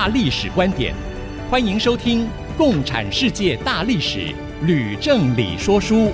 [0.00, 0.94] 大历史观点，
[1.50, 2.24] 欢迎收听
[2.56, 4.18] 《共产世界大历史》，
[4.62, 6.10] 吕正理说书。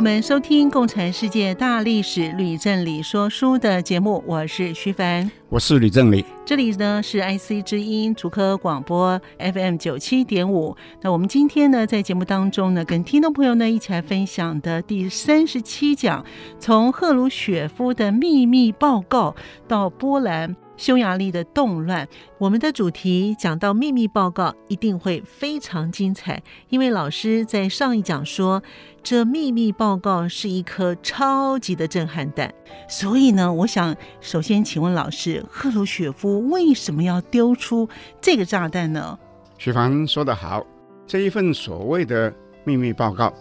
[0.00, 10.74] 友们收听《共产世界大历史》吕正理说书的节目，我是徐凡，我是吕正理，这里呢是 IC 之音竹科广播 FM 九七点五。
[11.02, 16.24] 那我们今天呢在节目当中呢，跟听众朋友呢一起来分享的第三十七讲，
[16.58, 19.36] 从赫鲁雪夫的秘密报告
[19.68, 20.56] 到波兰。
[20.80, 28.62] 匈牙利的动乱，我们的主题讲到秘密报告一定会非常精彩，因为老师在上一讲说，
[29.02, 32.52] 这秘密报告是一颗超级的震撼弹。
[32.88, 37.88] 所以呢，我想首先请问老师，赫鲁雪夫为什么要丢出
[38.20, 39.18] 这个炸弹呢？
[39.58, 40.64] 许凡说得好，
[41.06, 42.32] 这一份所谓的
[42.64, 43.32] 秘密报告，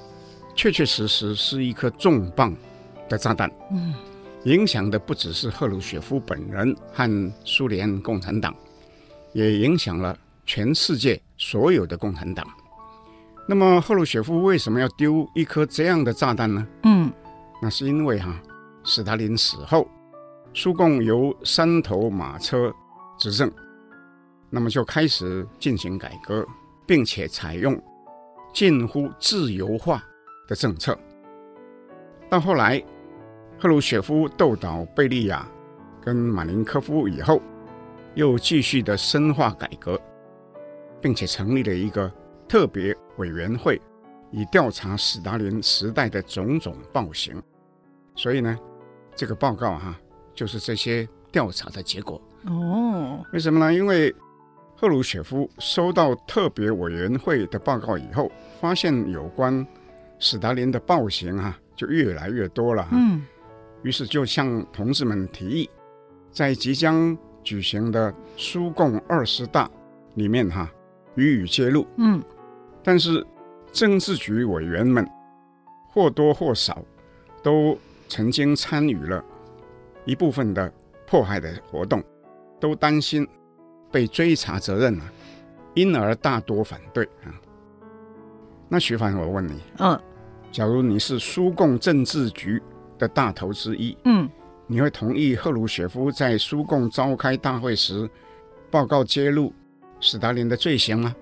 [0.56, 2.56] 确确实实是一颗重磅
[3.08, 3.50] 的炸弹。
[3.72, 3.94] 嗯。
[4.46, 8.56] 影响的不只是赫鲁雪夫本人和苏联共产党，
[9.34, 12.48] 也影响了全世界所有的共产党。
[13.52, 16.68] 那么，赫鲁雪夫为什么要丢一颗这样的炸弹呢？
[16.84, 17.12] 嗯，
[17.60, 18.44] 那是因为哈、啊，
[18.84, 19.90] 斯大林死后，
[20.54, 22.72] 苏共由三头马车
[23.18, 23.52] 执政，
[24.52, 26.46] 那么就开始进行改革，
[26.86, 27.76] 并且采用
[28.54, 30.04] 近乎自由化
[30.48, 30.96] 的政策。
[32.30, 32.80] 到后来。
[33.62, 35.46] 赫鲁雪夫斗倒贝利亚
[36.02, 37.42] 跟马林科夫以后，
[38.14, 40.00] 又继续的深化改革，
[41.02, 42.10] 并且成立了一个
[42.48, 43.80] 特别委员会，
[44.32, 47.40] 以调查斯大林时代的种种暴行。
[48.16, 48.58] 所以呢，
[49.16, 50.02] 这个报告哈、啊，
[50.34, 52.20] 就是这些调查的结果。
[52.46, 53.72] 哦，为什么呢？
[53.72, 54.14] 因为
[54.76, 59.66] 赫鲁雪夫收到特别委员会的报告以后，发现有关
[60.20, 62.88] 斯大林的暴行哈、啊，就越来越多了。
[62.92, 63.22] 嗯。
[63.84, 65.70] 于是就向同志们提议，
[66.32, 69.70] 在即将举行的苏共二十大
[70.16, 70.70] 里面哈
[71.16, 71.88] 予以揭露。
[71.98, 72.22] 嗯，
[72.84, 73.26] 但是
[73.72, 75.08] 政治局委员们
[75.92, 76.84] 或多或少
[77.44, 79.24] 都曾经参与了
[80.06, 80.72] 一部分的
[81.06, 82.04] 迫害的活动，
[82.60, 83.28] 都担心
[83.92, 85.12] 被追查责任啊，
[85.74, 87.34] 因而大多反对啊。
[88.68, 90.00] 那徐凡，我问你，嗯，
[90.52, 92.62] 假如你是苏共政治局
[92.98, 94.30] 的大头之一，嗯，
[94.68, 98.10] 你会同意赫鲁雪夫在苏共召开大会时
[98.70, 99.52] 报告揭露
[100.00, 101.16] 斯大林的罪行吗？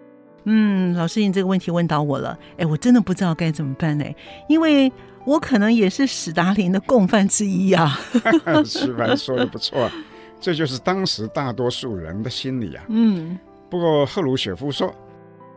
[0.49, 4.05] 嗯，老师，你这个问题问到我了，哎，我真的不知道该怎么办呢，
[4.47, 4.89] 因为
[5.25, 7.99] 我可能也是史达林的共犯之一啊。
[8.63, 9.13] 是吧？
[9.13, 9.91] 说的不错，
[10.39, 12.85] 这就是当时大多数人的心理啊。
[12.87, 13.37] 嗯，
[13.69, 14.89] 不过赫鲁雪夫说，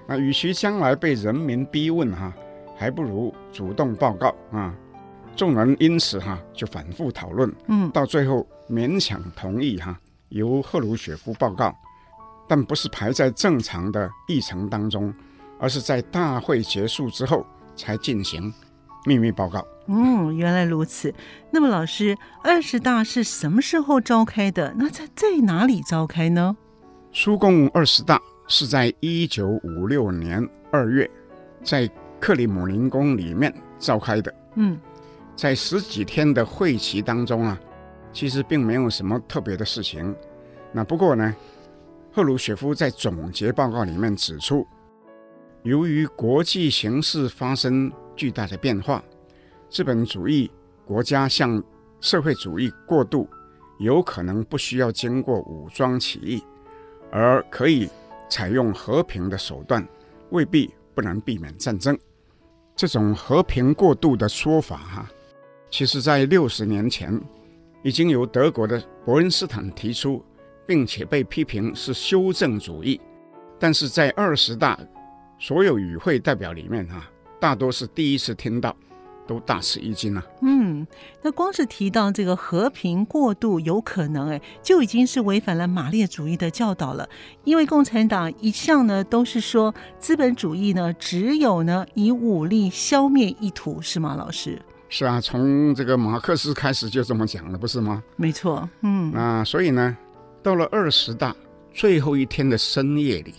[0.09, 2.33] 那与其将来被人民逼问哈，
[2.77, 4.75] 还不如主动报告啊。
[5.37, 9.97] 众人因此哈就反复讨论，嗯，到最后勉强同意哈
[10.31, 11.73] 由赫鲁雪夫报告，
[12.51, 15.15] 但不是排在正常的议程当中，
[15.57, 17.47] 而是在大会结束之后
[17.77, 18.53] 才进行
[19.07, 19.65] 秘密报告。
[19.87, 21.15] 嗯，原来如此。
[21.53, 24.75] 那么老师，二十大是什么时候召开的？
[24.77, 26.57] 那在在哪里召开呢？
[27.13, 31.09] 苏共二十大是在一九五六年二月，
[31.63, 31.89] 在
[32.19, 34.35] 克里姆林宫里面召开的。
[34.57, 34.77] 嗯。
[35.37, 37.57] 在十几天的会期当中啊，
[38.13, 40.13] 其实并没有什么特别的事情。
[40.73, 41.33] 那不过呢，
[42.13, 44.67] 赫鲁雪夫在总结报告里面指出，
[45.63, 49.03] 由于国际形势发生巨大的变化，
[49.69, 50.51] 资本主义
[50.85, 51.63] 国家向
[52.01, 53.29] 社会主义过渡，
[53.79, 56.43] 有可能不需要经过武装起义，
[57.13, 57.89] 而可以
[58.29, 59.87] 采用和平的手段，
[60.31, 61.97] 未必不能避免战争。
[62.75, 65.09] 这种和平过渡的说法哈、
[65.71, 67.21] 其实，在六十年前，
[67.85, 70.25] 已经由德国的伯恩斯坦提出，
[70.71, 73.01] 并且被批评是修正主义。
[73.59, 74.79] 但是在二十大
[75.37, 78.77] 所有与会代表里面，哈，大多是第一次听到，
[79.27, 80.25] 都大吃一惊啊。
[80.43, 80.87] 嗯，
[81.23, 87.09] 那光是提到这个和平过渡有可能，哎，就已经是违反了马列主义的教导了。
[87.43, 94.63] 因为共产党一向呢都是说资本主义呢只有呢以武力消灭意图，是吗，老师？
[94.89, 98.01] 是啊，从这个马克思开始就这么讲了，不是吗？
[98.15, 99.11] 没错，嗯。
[99.13, 99.97] 那所以呢，
[100.43, 101.35] 到了二十大
[101.73, 103.35] 最后一天的深夜里，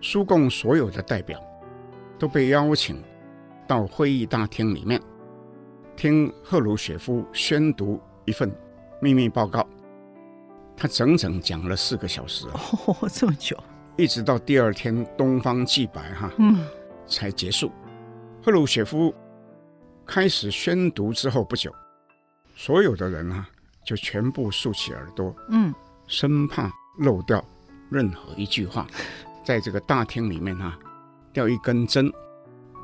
[0.00, 1.40] 苏共所有的代表
[2.18, 3.02] 都被邀请
[3.66, 5.00] 到会议大厅里面，
[5.96, 8.50] 听赫鲁雪夫宣读一份
[9.00, 9.66] 秘密报告。
[10.76, 12.46] 他整整讲了四个小时
[12.86, 13.56] 哦，这么久，
[13.96, 16.66] 一直到第二天东方既白哈，嗯，
[17.06, 17.70] 才结束。
[18.42, 19.14] 赫鲁雪夫。
[20.06, 21.74] 开始宣读之后不久，
[22.54, 23.48] 所有的人啊
[23.86, 25.74] 就全部竖起耳朵，嗯，
[26.06, 27.44] 生怕漏掉
[27.90, 28.86] 任何一句话，
[29.44, 30.78] 在这个大厅里面啊，
[31.32, 32.10] 掉一根针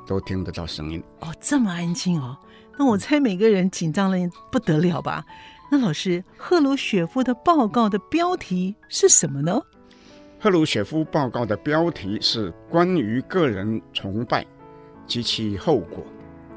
[0.06, 1.02] 都听得到声音。
[1.20, 2.36] 哦，这么安静哦，
[2.78, 4.18] 那我猜每个人紧张的
[4.50, 5.24] 不得了吧？
[5.70, 9.60] 那老师，赫鲁雪夫的报告的标题是什么呢？
[10.40, 14.44] 赫鲁雪夫报告的标题是关于个人崇拜
[15.06, 16.02] 及其后果。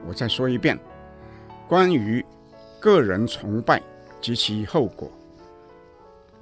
[0.07, 0.79] 我再说一遍，
[1.67, 2.25] 关于
[2.79, 3.81] 个人崇拜
[4.19, 5.11] 及其后果。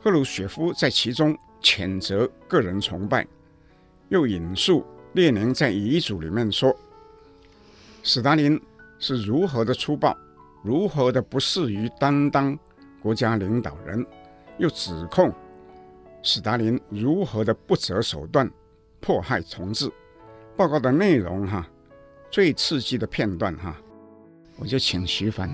[0.03, 3.25] 赫鲁雪夫在其中谴责个人崇拜，
[4.09, 4.83] 又引述
[5.13, 6.75] 列宁在遗嘱里面说，
[8.01, 8.59] 斯大林
[8.97, 10.17] 是如何的粗暴，
[10.63, 12.57] 如何的不适于担当
[12.99, 14.03] 国家领导人，
[14.57, 15.31] 又指控
[16.23, 18.49] 斯大林如何的不择手段
[18.99, 19.91] 迫害同志。
[20.57, 21.67] 报告的内容哈。
[22.31, 23.75] 最刺激的片段哈，
[24.55, 25.53] 我就请徐凡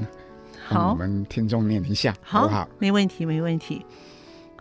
[0.67, 2.69] 好我们听众念一下，好，好不好？
[2.77, 3.83] 没问题，没问题。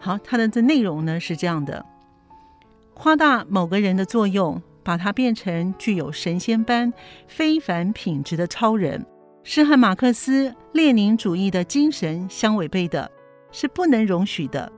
[0.07, 1.85] 好，它的这内容呢是这样的：
[2.95, 6.93] 夸大某个人的作用，把他变成具有神仙般
[7.27, 9.05] 非凡品质的超人，
[9.43, 13.11] 是和马克思列宁主义的精神相违背的，
[13.51, 14.71] 是不能容许的。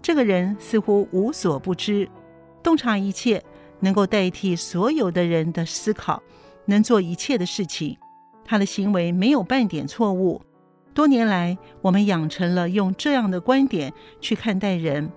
[0.00, 2.08] 这个人似乎无所不知，
[2.62, 3.44] 洞察一切，
[3.80, 6.22] 能够代替所有的人的思考。
[6.64, 7.98] 能做一切的事情，
[8.46, 10.40] 他的行为没有半点错误。
[10.92, 15.10] 多年来，我们养成了用这样的观点去看待人。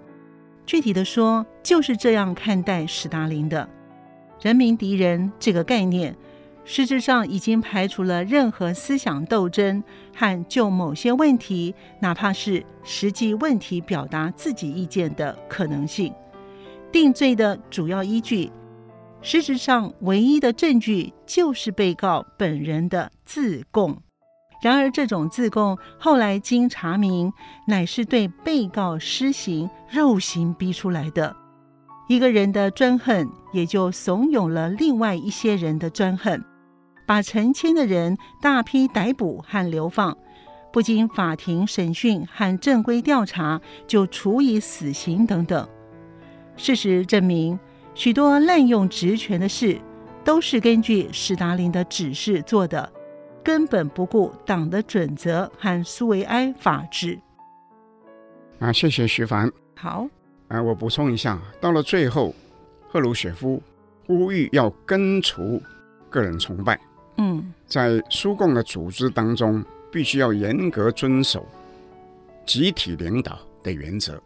[0.66, 3.68] 具体的说，就是这样看待史达林的
[4.42, 6.16] “人民敌人”这个概念，
[6.64, 9.84] 实质上已经排除了任何思想斗争
[10.16, 16.14] 和就某些问题，哪怕是实际问题表达自己意见的可能性。
[16.92, 18.52] 定罪的主要依据。
[19.24, 24.03] 实质上，唯一的证据就是被告本人的自供。
[24.63, 27.33] 然而，这种自供后来经查明，
[27.68, 31.36] 乃是对被告施行肉刑逼出来的。
[32.07, 36.42] 一个人的专横，也就怂恿了另外一些人的专横，
[37.06, 40.18] 把成千的人大批逮捕和流放，
[40.71, 45.68] 不经法庭审讯和正规调查就处以死刑等等。
[46.56, 47.59] 事实证明。
[47.95, 49.77] 许多滥用职权的事，
[50.24, 52.89] 都是根据史达林的指示做的，
[53.44, 57.19] 根本不顾党的准则和苏维埃法治。
[58.60, 59.51] 啊，谢谢徐凡。
[59.75, 60.07] 好，
[60.48, 62.34] 啊，我补充一下，到了最后，
[62.88, 63.62] 赫鲁雪夫
[64.07, 65.62] 呼吁要根除
[66.10, 66.80] 个人崇拜。
[67.18, 71.45] 嗯，在苏共的组织当中，必须要严格遵守
[72.45, 74.22] 集体领导的原则。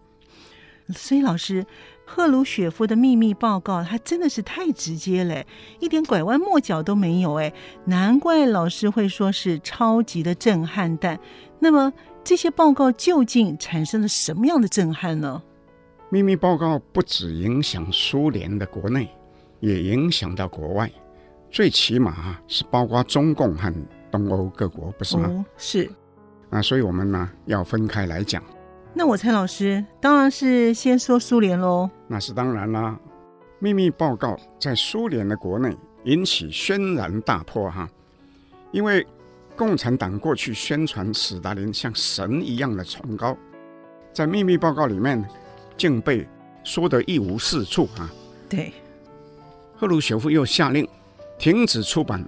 [0.90, 1.66] 所以，老师。
[2.10, 5.44] 赫鲁雪夫的秘密报告，他真的是太直接了，
[5.80, 7.34] 一点拐弯抹角都没有。
[7.36, 11.20] 哎，难怪老师会说是超级的震撼弹。
[11.60, 11.92] 那么
[12.24, 15.44] 这些报告究竟产生了什么样的震撼呢？
[16.10, 19.10] 秘密报告不只影响苏联的国内，
[19.60, 20.90] 也影响到国外，
[21.52, 23.74] 最起码是包括中共和
[24.10, 25.28] 东欧各国，不是吗？
[25.30, 25.92] 哦，是。
[26.50, 28.42] 啊，所以我们呢要分开来讲。
[28.94, 31.90] 那我猜老师当然是先说苏联喽。
[32.08, 32.98] 那是当然啦，
[33.60, 37.90] 秘密报告在苏联的国内引起轩然大波哈，
[38.72, 39.06] 因为
[39.56, 43.36] 共产党过去宣传斯大林像神一样的崇高，
[44.14, 45.24] 在秘密报告里面
[45.76, 46.28] 竟被
[46.64, 48.10] 说得一无是处啊。
[48.48, 48.72] 对，
[49.76, 50.88] 赫鲁晓夫又下令
[51.38, 52.26] 停止出版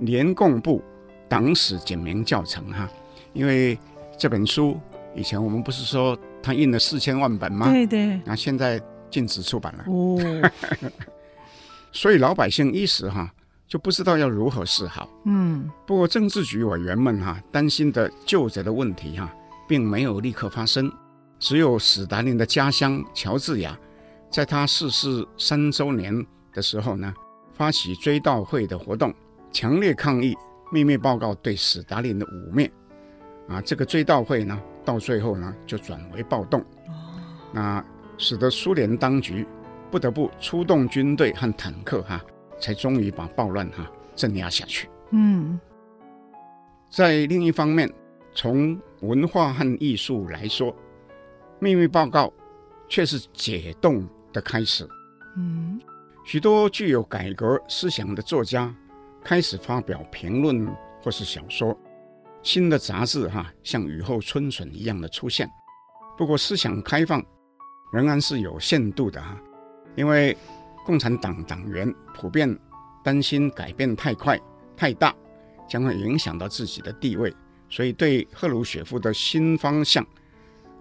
[0.00, 0.82] 联共部
[1.28, 2.88] 党史简明教程哈，
[3.32, 3.78] 因为
[4.18, 4.78] 这本书。
[5.16, 7.70] 以前我们不是说他印了四千万本吗？
[7.70, 8.20] 对对。
[8.24, 8.82] 那现在
[9.14, 9.84] 禁止出版了。
[9.86, 10.50] 哦。
[11.92, 13.32] 所以老百姓一时哈
[13.68, 15.08] 就不知道要如何是好。
[15.24, 15.70] 嗯。
[15.86, 19.32] 不过政治局委员们哈担心的究责的问题哈
[19.68, 20.92] 并没有立刻发生，
[21.38, 23.78] 只有史达林的家乡乔治亚，
[24.28, 27.14] 在他逝世三周年的时候呢，
[27.52, 29.14] 发起追悼会的活动，
[29.52, 30.34] 强烈抗议
[30.72, 32.68] 秘密报告对史达林的污蔑，
[33.48, 36.64] 啊，这个追悼会呢，到最后呢就转为暴动，
[37.52, 37.84] 那
[38.16, 39.46] 使得苏联当局
[39.90, 42.24] 不得不出动军队和坦克哈、啊，
[42.60, 44.88] 才终于把暴乱哈镇压下去。
[45.10, 45.58] 嗯，
[46.90, 47.92] 在另一方面，
[48.34, 50.74] 从文化和艺术来说，
[51.58, 52.32] 秘密报告
[52.88, 54.88] 却是解冻的开始。
[55.36, 55.80] 嗯，
[56.24, 58.74] 许多具有改革思想的作家
[59.22, 60.66] 开始发表评论
[61.02, 61.76] 或是小说，
[62.42, 65.48] 新的杂志哈像雨后春笋一样的出现。
[66.16, 67.24] 不过，思想开放
[67.94, 69.40] 仍然是有限度的哈，
[69.94, 70.36] 因为
[70.84, 72.58] 共产党党员普遍
[73.04, 74.36] 担心改变太快
[74.76, 75.14] 太大，
[75.68, 77.32] 将会影响到自己的地位，
[77.68, 80.04] 所以对赫鲁雪夫的新方向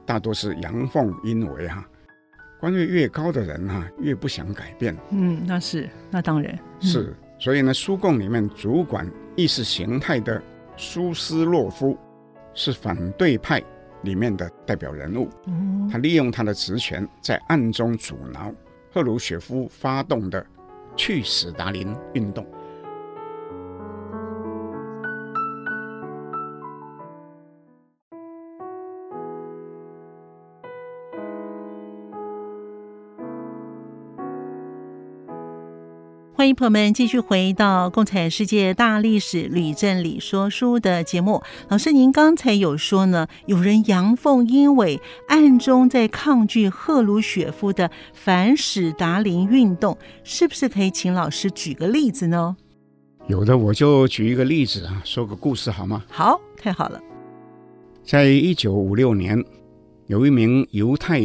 [0.07, 1.87] 大多是阳奉阴违哈。
[2.59, 4.97] 官位越高的人哈，越不想改变。
[5.11, 7.15] 嗯，那是，那当然、嗯、是。
[7.37, 10.41] 所以呢，苏共里面主管意识形态的
[10.77, 11.97] 苏斯洛夫
[12.53, 13.61] 是反对派
[14.03, 15.29] 里面的代表人物。
[15.47, 18.53] 嗯，他利用他的职权，在暗中阻挠
[18.91, 20.45] 赫鲁雪夫发动的
[20.95, 22.45] 去斯达林运动。
[36.43, 41.41] 欢迎朋友们继续回到《共产世界大历史吕振理说书》的节目。
[41.69, 52.57] 老师，您刚才有说呢，有人阳奉阴违，暗中在抗拒赫鲁雪夫的反史达林运动，是不是可以请老师举个例子呢？
[53.27, 56.03] 有的，我就举一个例子啊，说个故事好吗？
[56.09, 56.99] 好，太好了。
[58.03, 59.41] 在一九五六年，
[60.07, 61.21] 有一名犹太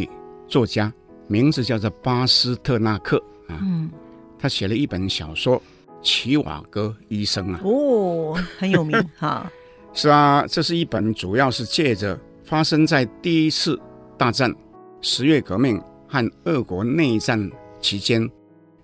[0.46, 0.92] 作家，
[1.26, 3.58] 名字叫做巴斯特纳克啊。
[3.60, 3.90] 嗯。
[4.38, 5.56] 他写了一本小说
[6.02, 9.50] 《齐瓦戈医生》啊，哦，很有名 哈。
[9.92, 13.78] 是啊，这是一本主要是借着发生在第一次
[14.16, 14.54] 大战、
[15.00, 18.28] 十月革命和俄国内战期间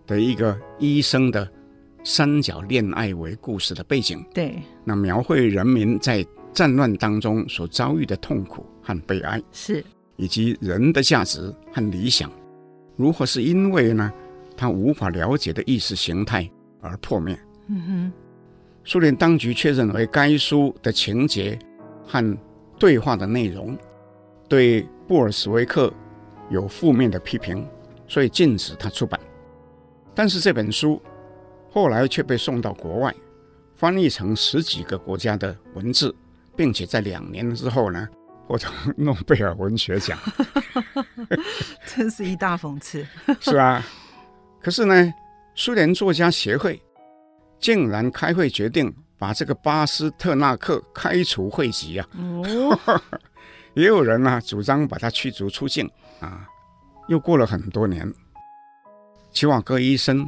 [0.06, 1.48] 的一个医生的
[2.02, 4.24] 三角恋爱为故事的背景。
[4.34, 9.84] 对，那描绘人民在战乱当中所遭遇的痛苦和悲哀，是
[10.16, 12.30] 以及人的价值和理想
[12.96, 14.12] 如何是因为呢？
[14.56, 16.48] 他无法了解的意识形态
[16.80, 17.38] 而破灭。
[17.68, 18.12] 嗯哼，
[18.84, 21.58] 苏联当局却认为该书的情节
[22.06, 22.38] 和
[22.78, 23.76] 对话的内容
[24.48, 25.92] 对布尔什维克
[26.50, 27.66] 有负面的批评，
[28.06, 29.18] 所以禁止他出版。
[30.14, 31.00] 但是这本书
[31.70, 33.14] 后来却被送到国外，
[33.74, 36.14] 翻译成十几个国家的文字，
[36.54, 38.06] 并且在两年之后呢，
[38.46, 40.18] 获得诺贝尔文学奖。
[41.86, 43.06] 真是一大讽刺。
[43.40, 43.82] 是啊。
[44.64, 45.12] 可是呢，
[45.54, 46.80] 苏联作家协会
[47.60, 52.08] 竟然开会决定把这个巴斯特纳克开除会籍啊！
[52.16, 52.80] 哦、
[53.76, 55.86] 也有人呢、啊、主张把他驱逐出境
[56.18, 56.48] 啊！
[57.08, 58.10] 又过了很多年，
[59.32, 60.26] 齐瓦戈医生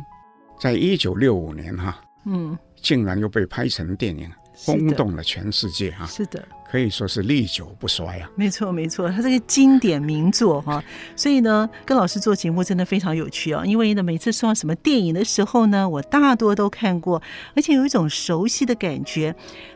[0.60, 6.06] 在一九六五年哈、啊，嗯，竟然又被拍成电影，轰动了全世界哈、啊！
[6.08, 6.46] 是的。
[6.76, 8.30] 可以说是历久不衰啊！
[8.34, 10.84] 没错，没错，它这个经典名作哈，
[11.16, 13.64] 所以呢，跟老师做节目真的非常有趣啊。
[13.64, 17.22] 因为呢，每次说到什么电影的时候呢，我大多都看过，
[17.54, 19.34] 而且有一种熟悉的感觉。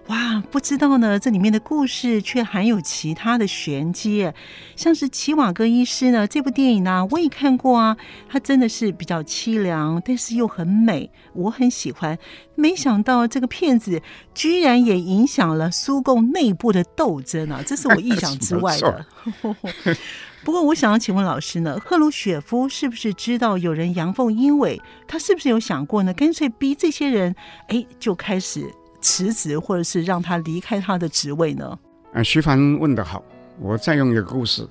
[0.08, 4.30] 哇，不知道呢，这里面的故事却含有其他的玄机，
[4.76, 7.96] 像是齐瓦戈医师呢，这部电影呢，我也看过啊，
[8.28, 12.18] 它真的是比较凄凉，但是又很美，我很喜欢。
[12.56, 14.02] 没想到这个片子
[14.34, 17.62] 居然也影响了苏共内部的斗争啊！
[17.66, 19.06] 这是我意想之外的。
[20.42, 24.80] 不过，我想要请问老师呢，赫鲁雪夫是不是知道有人阳奉阴违？
[25.06, 26.14] 他是不是有想过呢？
[26.14, 27.34] 干脆逼这些人，
[27.68, 28.64] 哎，就开始
[29.02, 31.78] 辞职，或者是让他离开他的职位呢？
[32.14, 33.22] 啊，徐凡问得好，
[33.58, 34.66] 我再用一个故事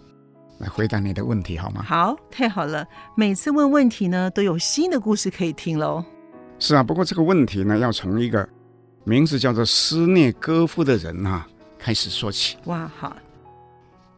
[0.58, 1.84] 来回答你的问题，好吗？
[1.84, 2.84] 好，太好了，
[3.16, 6.04] 每次问问题呢，都有新的故事可以听喽。
[6.58, 8.50] 是啊，不过这个问题呢，要从一个
[9.04, 11.48] 名字叫做斯涅戈夫的人啊
[11.80, 12.58] 开始说起。
[12.66, 13.16] 哇，好！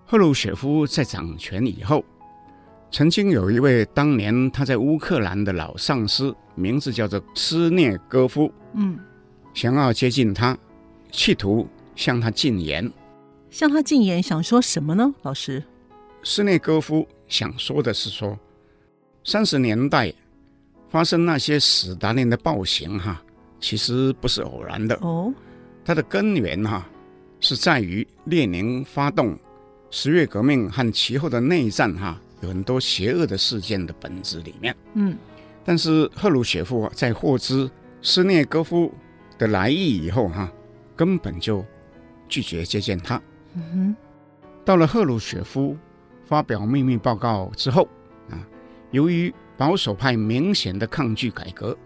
[0.05, 2.03] 赫鲁雪夫在掌权以后，
[2.91, 8.99] 曾经有一位当年他在乌克兰的老上司，名字叫做斯涅戈夫，嗯，
[9.53, 10.57] 想要接近他，
[11.11, 12.91] 企图向他进言。
[13.49, 15.13] 向他进言，想说什么呢？
[15.21, 15.63] 老师，
[16.23, 18.37] 斯涅戈夫想说的是说，
[19.23, 20.13] 三十年代。
[20.89, 23.23] 发生那些史达林的暴行，哈，
[23.61, 25.33] 其实不是偶然的哦。
[25.85, 26.85] 它的根源，哈，
[27.41, 29.37] 是在于列宁发动
[29.89, 34.73] 十月革命和其后的内战，哈，有很多邪恶的事件的本质里面。
[34.93, 35.17] 嗯，
[35.65, 37.69] 但是赫鲁雪夫在获知
[38.01, 38.93] 斯涅戈夫
[39.37, 40.49] 的来意以后，哈，
[40.95, 41.65] 根本就
[42.29, 43.21] 拒绝接见他。
[43.53, 43.95] 嗯哼，
[44.63, 45.75] 到了赫鲁雪夫
[46.25, 47.87] 发表秘密报告之后
[48.29, 48.39] 啊，
[48.91, 51.77] 由于保守派明显的抗拒改革，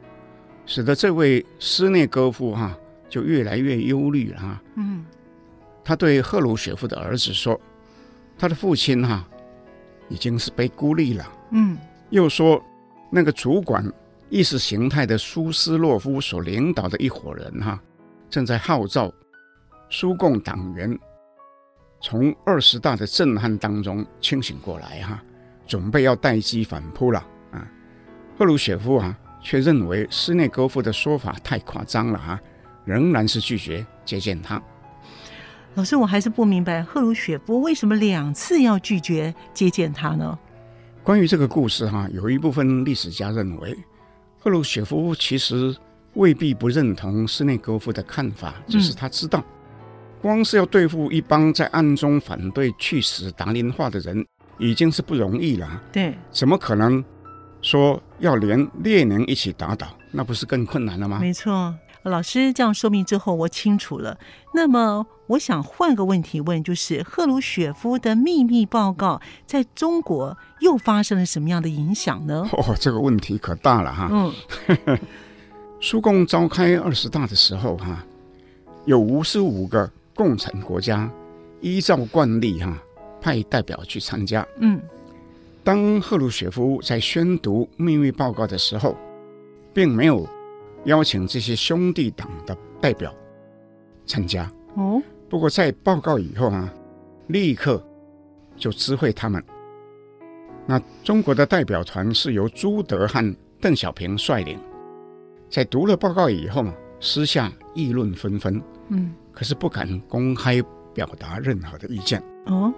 [0.66, 2.78] 使得这位斯涅戈夫哈、啊、
[3.10, 4.64] 就越来越忧虑了哈。
[4.76, 5.04] 嗯，
[5.86, 7.58] 他对赫鲁雪夫的儿子说
[8.38, 9.30] ：“他的父亲哈、啊、
[10.10, 11.78] 已经是被孤立了。”嗯，
[12.10, 12.62] 又说
[13.12, 13.86] 那个主管
[14.30, 17.84] 意识形态的苏斯洛夫所领导的一伙人哈、啊，
[18.30, 19.14] 正在号召
[19.90, 20.98] 苏共党员。
[22.02, 25.24] 从二十大的震撼当中清醒过来哈，
[25.66, 27.20] 准备要待机反扑了
[27.52, 27.66] 啊！
[28.38, 32.40] 赫鲁雪夫啊，却认为斯内戈夫的说法太夸张了啊，
[32.84, 34.62] 仍然是拒绝接见他。
[35.76, 40.38] 老师，我还是不明白赫鲁雪夫为什么两次要拒绝接见他呢？
[41.04, 43.78] 关于这个故事哈，有一部分历史家认为，
[44.40, 45.76] 赫鲁雪夫其实
[46.14, 49.40] 未必不认同斯内戈夫的看法，只是他知道。
[49.40, 49.52] 嗯
[50.22, 54.26] 光是要对付一帮在暗中反对去死达林化的人，
[54.58, 55.80] 已经是不容易了。
[55.92, 57.04] 对，怎么可能
[57.62, 59.86] 说要连列宁一起打倒？
[60.12, 61.20] 那不是更困难了吗？
[61.20, 61.72] 没错，
[62.10, 64.18] 老师这样说明之后，我清楚了。
[64.54, 72.48] 那么，我想换个问题问，就是赫鲁雪夫的秘密报告在中国又发生了什么样的影响呢？
[72.54, 74.10] 哦，这个问题可大了哈。
[74.12, 74.98] 嗯，
[75.82, 78.04] 苏共召开二十大的时候，哈，
[78.86, 79.90] 有五十五个。
[80.18, 81.12] 共产国家
[81.60, 82.82] 依照惯例，哈，
[83.20, 84.48] 派代表去参加。
[84.62, 84.82] 嗯，
[85.62, 88.96] 当赫鲁雪夫在宣读秘密报告的时候，
[89.74, 90.26] 并没有
[90.86, 93.14] 邀请这些兄弟党的代表
[94.06, 94.52] 参加。
[94.76, 96.72] 哦，不过在报告以后呢，
[97.28, 97.84] 立刻
[98.56, 99.44] 就知会他们。
[100.66, 104.60] 那中国的代表团是由朱德和邓小平率领，
[105.50, 108.62] 在读了报告以后呢，私下议论纷纷。
[108.90, 109.14] 嗯。
[109.32, 110.62] 可是不敢公开
[110.94, 112.24] 表达任何的意见。
[112.46, 112.74] 哦，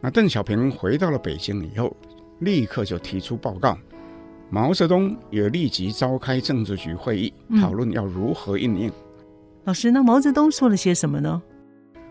[0.00, 1.94] 那邓小平回到了北京以后，
[2.38, 3.76] 立刻就提出报告。
[4.54, 8.92] 毛泽东也立即召开政治局会议，讨论要如何应应。
[9.64, 11.42] 老师，那毛泽东说了些什么呢？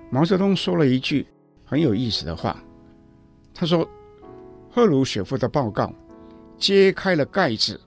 [0.09, 1.25] 毛泽东说了一句
[1.63, 2.61] 很有意思的话，
[3.53, 3.87] 他说
[4.69, 5.93] ：“赫鲁雪夫的报告
[6.57, 7.79] 揭开了盖子，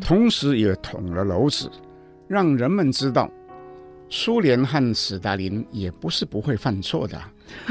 [0.00, 1.70] 同时也捅了篓子，
[2.26, 3.30] 让人们知道。”
[4.10, 7.22] 苏联和斯大林也不是不会犯错的，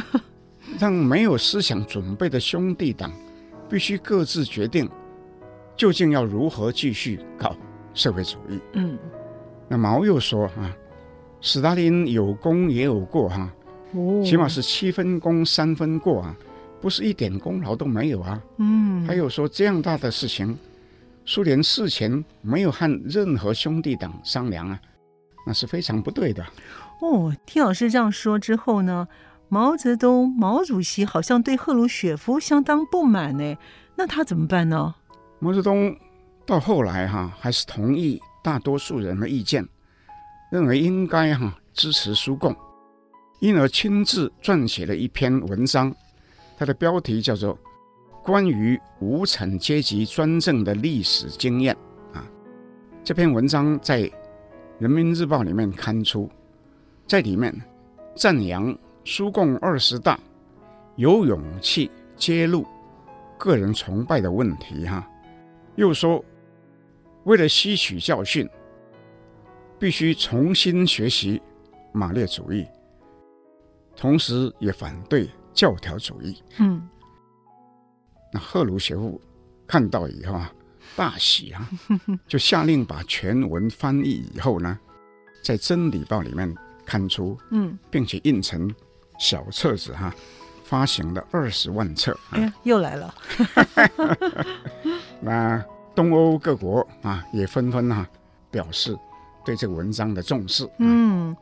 [0.79, 3.11] 让没有思想准备的兄弟党
[3.69, 4.89] 必须各自决定，
[5.81, 7.55] 究竟要如何继续搞
[7.95, 8.59] 社会主义。
[8.73, 8.95] 嗯，
[9.67, 10.71] 那毛又说啊，
[11.41, 13.51] 斯大林有功也有过哈，
[13.95, 16.37] 哦起码是七分功三分过啊，
[16.79, 18.39] 不是一点功劳都没有啊。
[18.57, 20.55] 嗯，还有说这样大的事情，
[21.25, 24.79] 苏联事前没有和任何兄弟党商量啊。
[25.47, 26.45] 那是非常不对的
[27.01, 27.35] 哦。
[27.47, 29.07] 听老师这样说之后呢，
[29.49, 33.57] 毛泽东毛主席好像对赫鲁雪夫相当不满呢。
[33.95, 34.93] 那他怎么办呢？
[35.43, 35.97] 毛泽东
[36.45, 39.67] 到后来哈、还是同意大多数人的意见，
[40.51, 42.55] 认为应该哈、支持苏共，
[43.39, 45.91] 因而亲自撰写了一篇文章，
[46.55, 47.55] 他的标题叫做
[48.23, 51.75] 《关于无产阶级专政的历史经验》
[52.15, 52.23] 啊。
[53.03, 54.07] 这篇文章在
[54.77, 56.29] 人民日报里面刊出，
[57.07, 57.51] 在里面
[58.15, 60.19] 赞扬苏共二十大
[60.97, 62.63] 有勇气揭露
[63.39, 65.07] 个人崇拜的问题，哈，
[65.75, 66.23] 又说
[67.23, 68.49] 为了吸取教训，
[69.79, 71.41] 必须重新学习
[71.91, 72.65] 马列主义，
[73.95, 76.41] 同时也反对教条主义。
[76.59, 76.87] 嗯，
[78.33, 79.19] 那赫鲁雪夫
[79.67, 80.53] 看到以后啊。
[80.95, 81.69] 大喜啊！
[82.27, 84.77] 就下令把全文翻译以后呢，
[85.41, 86.53] 在《真理报》里面
[86.85, 88.69] 刊出，嗯，并且印成
[89.17, 90.13] 小册子哈，
[90.71, 92.17] 发行了二十万册。
[92.29, 93.13] 哎呀，又来了！
[95.19, 95.61] 那
[95.93, 98.07] 东欧各国啊，也纷纷哈
[98.49, 98.97] 表示
[99.43, 100.65] 对这个文章的重视。
[100.77, 101.35] 嗯。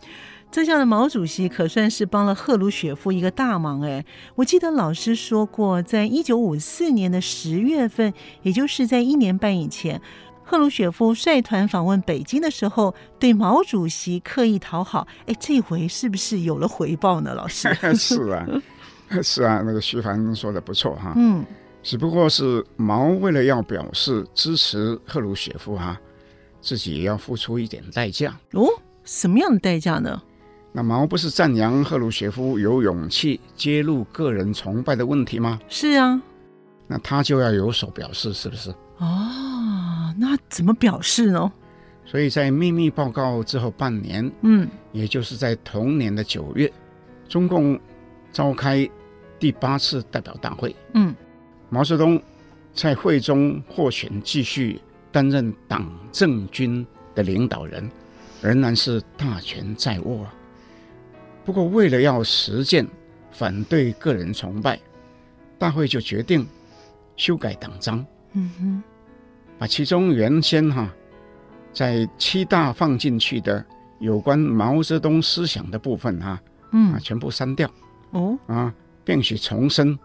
[0.52, 4.04] 这下的毛主席可算是帮了赫鲁雪夫一个大忙哎！
[4.34, 8.12] 我记得老师说过，在一九五四年的十月份，
[8.42, 10.02] 也就是在一年半以前，
[10.44, 15.08] 赫鲁雪夫率团访问北京的时候，对毛主席刻意讨好。
[15.28, 17.36] 哎，这回是不是有了回报呢？
[17.36, 18.44] 老师 是啊，
[19.24, 21.14] 是啊，那个徐凡说的不错哈。
[21.16, 21.46] 嗯，
[21.82, 26.00] 只不过是毛为了要表示支持赫鲁雪夫哈，
[26.62, 28.68] 自己也要付出一点代价哦。
[29.04, 30.22] 什么样的代价呢？
[30.72, 35.60] 那毛不是赞扬赫鲁雪夫有勇气揭露个人崇拜的问题吗？
[35.68, 36.22] 是啊，
[36.86, 38.70] 那他就要有所表示，是不是？
[39.00, 41.52] 哦，那怎么表示呢？
[42.06, 46.72] 所以在秘密报告之后半年，嗯，也就是在同年的九月，
[47.28, 47.80] 中共
[48.32, 48.88] 召开
[49.40, 50.76] 第八次代表大会。
[50.94, 51.16] 嗯，
[51.70, 52.22] 毛泽东
[52.74, 54.80] 在会中获选继续
[55.12, 57.90] 担任党政军的领导人，
[58.42, 60.34] 仍然是大权在握啊。
[61.46, 62.86] 不过，为了要实践
[63.32, 64.80] 反对个人崇拜，
[65.58, 66.46] 大会就决定
[67.16, 68.06] 修改党章。
[68.34, 68.84] 嗯哼，
[69.58, 70.88] 把其中原先哈
[71.74, 73.66] 在七大放进去的
[74.00, 76.40] 有关毛泽东思想的部分哈，
[76.72, 77.68] 嗯啊，全部删掉。
[78.12, 78.74] 哦，啊，
[79.10, 79.98] 并且重申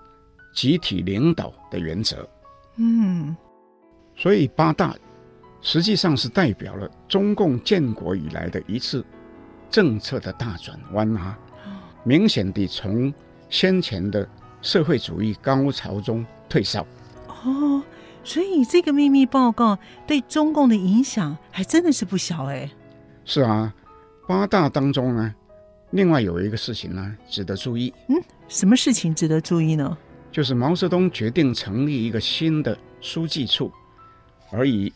[0.54, 2.26] 集体领导的原则。
[2.76, 3.36] 嗯，
[4.16, 4.96] 所以八大
[5.60, 9.04] 实际上是代表了中共建国以来的一次
[9.68, 11.38] 政策的大转弯啊，
[12.02, 13.12] 明显地从
[13.50, 14.26] 先前的
[14.62, 16.80] 社会主义高潮中退烧。
[17.28, 17.82] 哦，
[18.24, 22.70] 所以这个秘密报告对中共的影响还真的是不小哎。
[23.26, 23.74] 是啊，
[24.26, 25.34] 八大当中呢，
[25.94, 27.94] 另外有一个事情呢值得注意。
[28.08, 28.16] 嗯，
[28.48, 29.96] 什么事情值得注意呢？
[30.32, 33.72] 就是毛泽东决定成立一个新的书记处，
[34.50, 34.92] 而以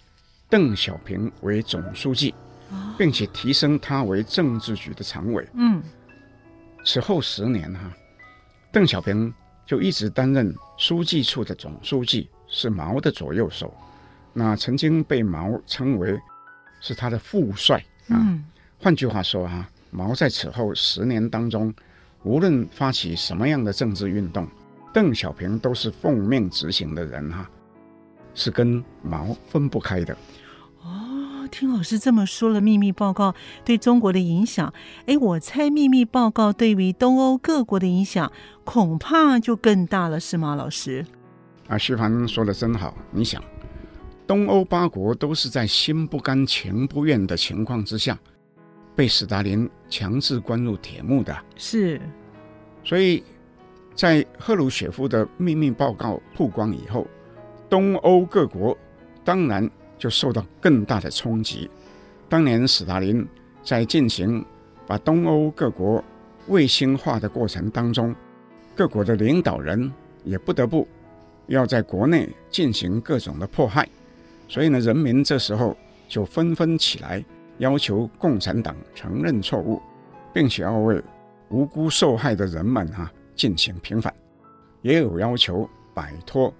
[0.50, 2.34] 邓小平为总书记，
[2.98, 5.48] 并且提升他为政治局的常委。
[5.54, 5.80] 嗯，
[6.84, 7.92] 此后十年哈，
[8.72, 9.32] 邓小平
[9.64, 13.72] 就一直担任书记处的总书记，是毛的左右手。
[14.32, 16.18] 那曾经被毛称为
[16.80, 18.18] 是他的副帅啊。
[18.18, 18.44] 嗯，
[18.80, 21.74] 换句话说啊，毛在此后十年当中，
[22.22, 24.46] 无论发起什么样的政治运动。
[24.92, 27.48] 邓小平都是奉命执行的人哈，
[28.34, 30.16] 是跟毛分不开的。
[30.82, 34.72] 哦，听老师这么说了，秘密报告对中国的影响，
[35.06, 38.32] 哎，我猜秘密报告对于东欧各国的影响
[38.64, 41.04] 恐怕就更大了，是吗，老师？
[41.68, 42.96] 啊，徐凡说的真好。
[43.10, 43.42] 你想，
[44.26, 48.18] 东欧八国都是在心不甘情不愿的情况之下，
[48.98, 51.32] 被斯大林强制关入铁幕的。
[51.54, 52.00] 是，
[52.82, 53.22] 所以。
[53.94, 57.04] 在赫鲁雪夫的秘密报告曝光以后，
[57.68, 58.78] 东欧各国
[59.24, 61.68] 当然就受到更大的冲击。
[62.28, 63.26] 当年斯大林
[63.60, 64.44] 在进行
[64.86, 66.04] 把东欧各国
[66.46, 68.14] 卫星化的过程当中，
[68.76, 70.86] 各国的领导人也不得不
[71.48, 73.88] 要在国内进行各种的迫害，
[74.46, 77.24] 所以呢，人民这时候就纷纷起来
[77.58, 79.80] 要求共产党承认错误，
[80.32, 81.02] 并且要为
[81.48, 83.12] 无辜受害的人们、啊。
[83.38, 84.12] 进行平反，
[84.82, 86.52] 也有要求摆脱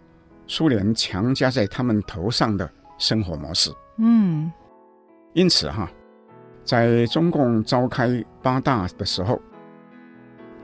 [0.47, 3.69] 苏联强加在他们头上的生活模式。
[3.97, 4.49] 嗯，
[5.33, 5.91] 因此哈，
[6.63, 9.43] 在中共召开八大的时候，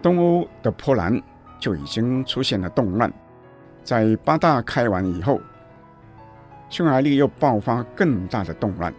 [0.01, 1.20] 东欧的波兰
[1.59, 3.12] 就已经出现了动乱。
[3.83, 5.40] 在八大开完以后，
[6.70, 8.94] 匈牙利又爆发更大的动乱。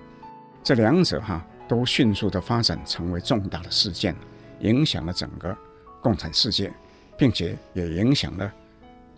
[0.66, 4.14] 这两者哈都迅速的发展成为重大的事件，
[4.60, 5.58] 影响了整个
[6.02, 6.70] 共产世界。
[7.18, 8.52] 并且也影响了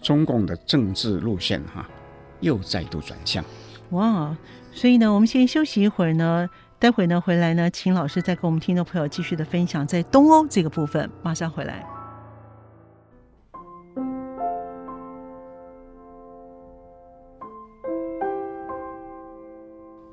[0.04, 1.90] 中共的政治路线，哈，
[2.42, 3.44] 又再度转向。
[3.90, 4.38] 哇！
[4.72, 11.10] 所以呢，我们先休息一会儿呢，待会呢回来呢，请老师再跟我们听众朋友继续的分享在东欧这个部分。
[11.24, 11.97] 马上回来。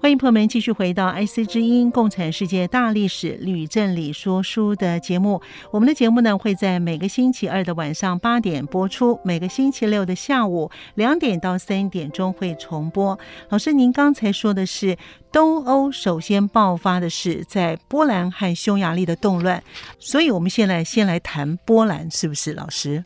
[0.05, 5.40] 欢迎朋友们继续回到《IC 之音》共产世界大历史吕振理说书的节目。
[5.71, 13.19] 我们的节目呢会在每个星期二的晚上八点播出，每个星期六的下午两点到三点钟会重播。
[13.49, 14.95] 老师，您刚才说的是
[15.33, 19.62] 东欧首先爆发的是在波兰和匈牙利的动乱，
[19.99, 23.03] 所以我们现在先来谈波兰，是不是，老师？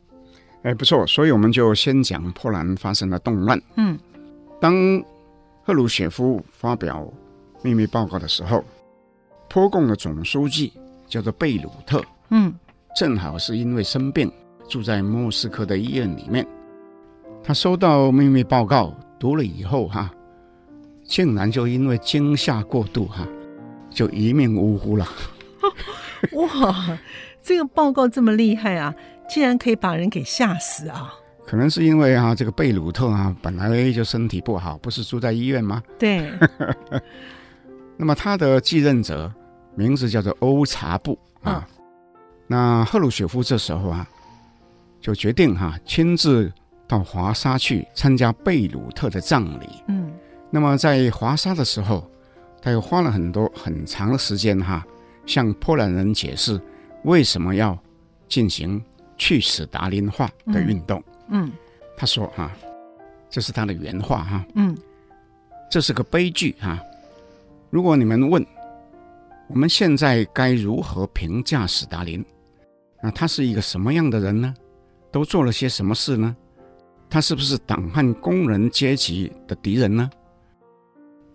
[0.64, 3.62] 哎，不错，所以我们就先讲波兰发生的动乱。
[3.76, 3.96] 嗯，
[4.60, 4.74] 当。
[5.68, 7.06] 赫鲁雪夫发表
[7.60, 8.64] 秘密报告的时候，
[9.50, 10.72] 波共的总书记
[11.06, 12.54] 叫做贝鲁特，嗯，
[12.96, 14.32] 正好是因为生病
[14.66, 16.46] 住在莫斯科的医院里面。
[17.44, 20.10] 他收到秘密报告读了以后，哈，
[21.04, 23.28] 竟然就因为惊吓过度，哈，
[23.90, 25.06] 就一命呜呼了。
[26.32, 26.98] 哇，
[27.42, 28.94] 这个报告这么厉害啊，
[29.28, 31.12] 竟然可以把人给吓死啊！
[31.48, 35.82] 可能是因为啊，这个贝鲁特啊，本来就身体不好，不是住在医院吗？
[35.98, 36.30] 对。
[37.96, 39.32] 那么他的继任者
[39.74, 41.66] 名字叫做欧查布啊。
[41.66, 41.80] 嗯、
[42.46, 44.06] 那赫鲁雪夫这时候啊，
[45.00, 46.52] 就决定哈、啊，亲自
[46.86, 49.66] 到华沙去参加贝鲁特的葬礼。
[49.86, 50.12] 嗯。
[50.50, 52.06] 那么在华沙的时候，
[52.60, 54.86] 他又花了很多很长的时间哈、啊，
[55.24, 56.60] 向波兰人解释
[57.04, 57.76] 为什么要
[58.28, 58.84] 进行
[59.16, 61.02] 去斯达林化的运动。
[61.28, 61.52] 嗯嗯，
[61.96, 62.56] 他说哈、啊，
[63.30, 64.46] 这是他的原话哈、啊。
[64.54, 64.76] 嗯，
[65.70, 66.82] 这是个悲剧哈、啊。
[67.70, 68.44] 如果你们问
[69.48, 72.24] 我们现在该如何评价史达林？
[73.02, 74.54] 那他是一个什么样的人呢？
[75.10, 76.36] 都做了些什么事呢？
[77.08, 80.10] 他是不是党和工人阶级的敌人呢？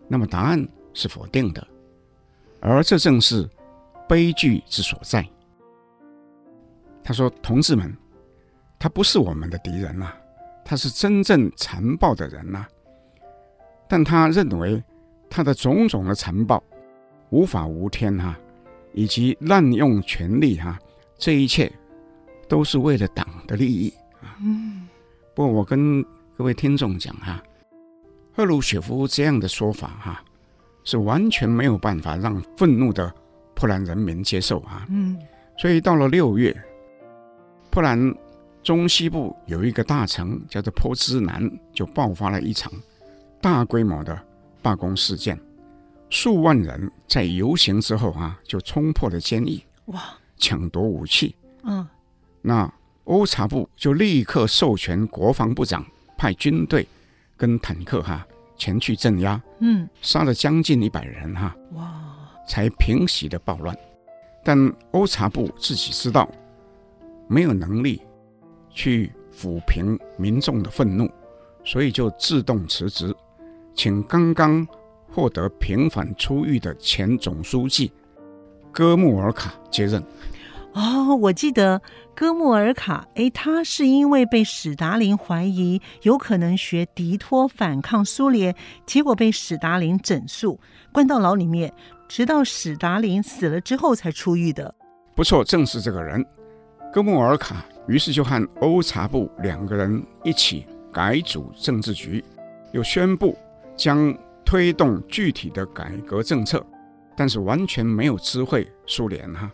[0.07, 1.65] 那么答案是否定的，
[2.59, 3.49] 而这正是
[4.07, 5.27] 悲剧之所在。
[7.03, 7.91] 他说：“同志们，
[8.83, 10.17] 他不是我们的敌人呐、啊，
[10.65, 12.67] 他是真正残暴的人呐、啊。
[13.87, 14.83] 但他认为
[15.29, 16.61] 他的种种的残暴、
[17.29, 18.39] 无法无天哈、啊，
[18.91, 20.79] 以及滥用权力哈、啊，
[21.17, 21.71] 这一切
[22.49, 23.87] 都是为了党的利益
[24.19, 24.85] 啊。”嗯。
[25.33, 26.03] 不过我跟
[26.35, 27.41] 各位听众讲哈，
[28.35, 30.21] 赫鲁雪夫这样的说法哈，
[30.83, 33.09] 是完全没有办法让愤怒的
[33.55, 34.85] 波兰人民接受啊。
[34.89, 35.17] 嗯，
[35.57, 36.53] 所以到了六月，
[37.71, 38.13] 波兰
[38.63, 42.71] 中西部有一个大城叫做波兹南，就爆发了一场
[43.41, 44.17] 大规模的
[44.61, 45.39] 罢工事件，
[46.09, 50.01] 数万人在游行之后啊，就冲破了监狱，哇，
[50.37, 51.87] 抢夺武器，嗯，
[52.41, 52.73] 那。
[53.05, 55.85] 欧察布就立刻授权国防部长
[56.17, 56.87] 派军队
[57.35, 62.01] 跟坦克哈前去镇压，嗯，杀了将近一百人哈，哇，
[62.47, 63.77] 才平息了暴乱。
[64.41, 66.25] 但欧察布自己知道
[67.27, 68.01] 没有能力
[68.73, 71.09] 去抚平民众的愤怒，
[71.63, 73.15] 所以就自动辞职，
[73.73, 74.67] 请刚刚
[75.11, 77.91] 获得平反出狱的前总书记
[78.71, 80.03] 戈穆尔卡接任。
[80.73, 81.79] 哦，我记得
[82.15, 88.55] 戈穆尔卡，诶，他是因为被史达林怀疑有可能学迪托反抗苏联，
[88.87, 90.59] 结果被史达林整肃，
[90.91, 91.71] 关到牢里面，
[92.07, 94.73] 直到史达林死了之后才出狱的。
[95.15, 96.25] 不错，正是这个人，
[96.91, 97.63] 戈穆尔卡。
[97.87, 102.23] 于是就和欧察布两个人一起改组政治局，
[102.71, 103.37] 又宣布
[103.75, 104.15] 将
[104.45, 106.65] 推动具体的改革政策，
[107.15, 109.51] 但是完全没有知会苏联哈。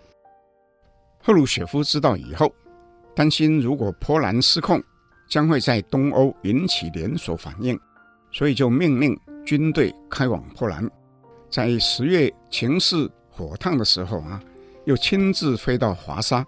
[1.21, 2.53] 赫鲁雪夫知道以后，
[3.15, 4.81] 担心如果波兰失控，
[5.29, 7.79] 将会在东欧引起连锁反应，
[8.31, 10.89] 所以就命令军队开往波兰。
[11.49, 14.41] 在十月情势火烫的时候啊，
[14.85, 16.45] 又亲自飞到华沙，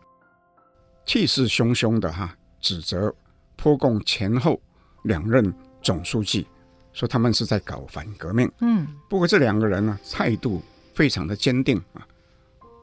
[1.06, 3.14] 气势汹汹的哈、啊，指责
[3.56, 4.60] 坡共前后
[5.04, 6.48] 两任总书记，
[6.94, 8.50] 说他们是在搞反革命。
[8.62, 10.62] 嗯，不过这两个人呢，态度
[10.94, 12.06] 非常的坚定啊，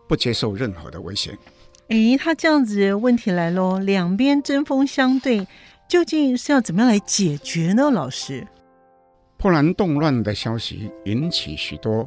[0.09, 1.37] 不接受任何的威胁。
[1.89, 5.47] 诶，他这样子问题来喽，两边针锋相对，
[5.89, 7.91] 究竟是要怎么样来解决呢？
[7.91, 8.47] 老师，
[9.39, 12.07] 波兰动乱的消息引起许多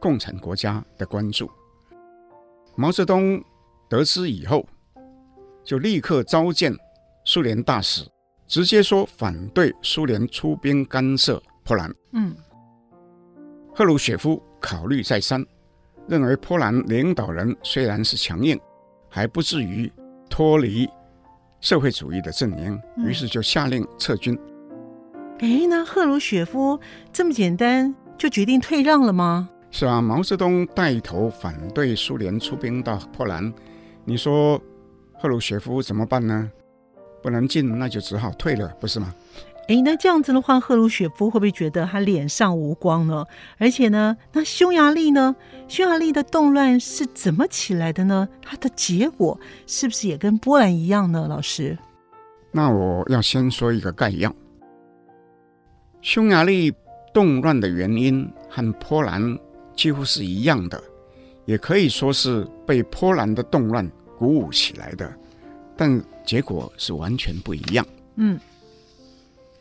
[0.00, 1.48] 共产国家的关注。
[2.74, 3.40] 毛泽东
[3.88, 4.66] 得知以后，
[5.70, 6.76] 就立刻召见
[7.24, 8.04] 苏联大使，
[8.48, 11.94] 直接说反对苏联出兵干涉波兰。
[12.10, 12.34] 嗯，
[13.72, 15.46] 赫鲁雪夫考虑再三，
[16.08, 18.58] 认为波兰领导人虽然是强硬。
[19.08, 19.88] 还不至于
[20.28, 20.88] 脱离
[21.60, 24.36] 社会主义的阵营，于是就下令撤军。
[25.38, 26.80] 哎，那赫鲁雪夫
[27.12, 29.48] 这么简单就决定退让了吗？
[29.70, 33.54] 是啊，毛泽东带头反对苏联出兵到波兰，
[34.04, 34.60] 你说
[35.20, 36.50] 赫鲁雪夫怎么办呢？
[37.22, 39.14] 不能进，那就只好退了，不是吗？
[39.68, 43.26] 哎，那这样子的话，赫鲁雪夫会不会觉得他脸上无光呢？
[43.58, 45.36] 而且呢，那匈牙利呢？
[45.68, 48.26] 匈牙利的动乱是怎么起来的呢？
[48.40, 51.26] 它的结果是不是也跟波兰一样呢？
[51.28, 51.76] 老师，
[52.50, 54.34] 那我要先说一个概要。
[56.00, 56.72] 匈牙利
[57.12, 59.38] 动乱的原因和波兰
[59.76, 60.82] 几乎是一样的，
[61.44, 63.88] 也可以说是被波兰的动乱
[64.20, 65.10] 鼓舞起来的，
[65.78, 67.86] 但结果是完全不一样。
[68.16, 68.38] 嗯。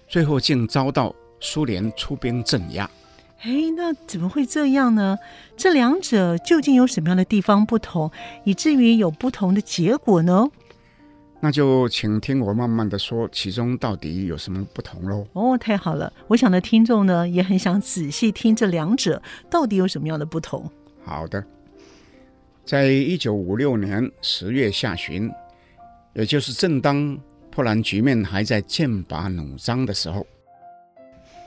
[0.05, 2.89] 最后竟遭到苏联出兵镇压。
[3.39, 5.17] 哎，那怎么会这样呢？
[5.55, 8.11] 这两者究竟有什么样的地方不同，
[8.43, 10.49] 以至于有不同的结果呢？
[11.39, 15.25] 那就请听我慢慢的说，其中到底有什么不同喽？
[15.31, 20.69] 哦，太好了，我想的听众呢也很想仔细听这两者到底有什么样的不同。
[21.05, 21.41] 好的，
[22.69, 25.27] 在一九五六年十月下旬，
[26.13, 27.19] 也就是正当。
[27.49, 30.23] 波兰局面还在剑拔弩张的时候，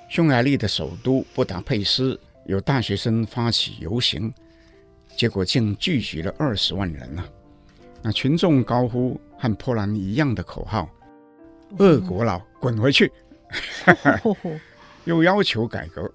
[0.09, 4.35] 匈牙利的首都布达佩斯有大学生发起游行，
[5.17, 7.29] 结果竟聚集了二十万人呢、啊。
[8.03, 10.91] 那群众高呼和波兰一样的口号
[11.79, 13.09] ：“恶国佬滚回去！”
[15.07, 16.13] 又要求改革，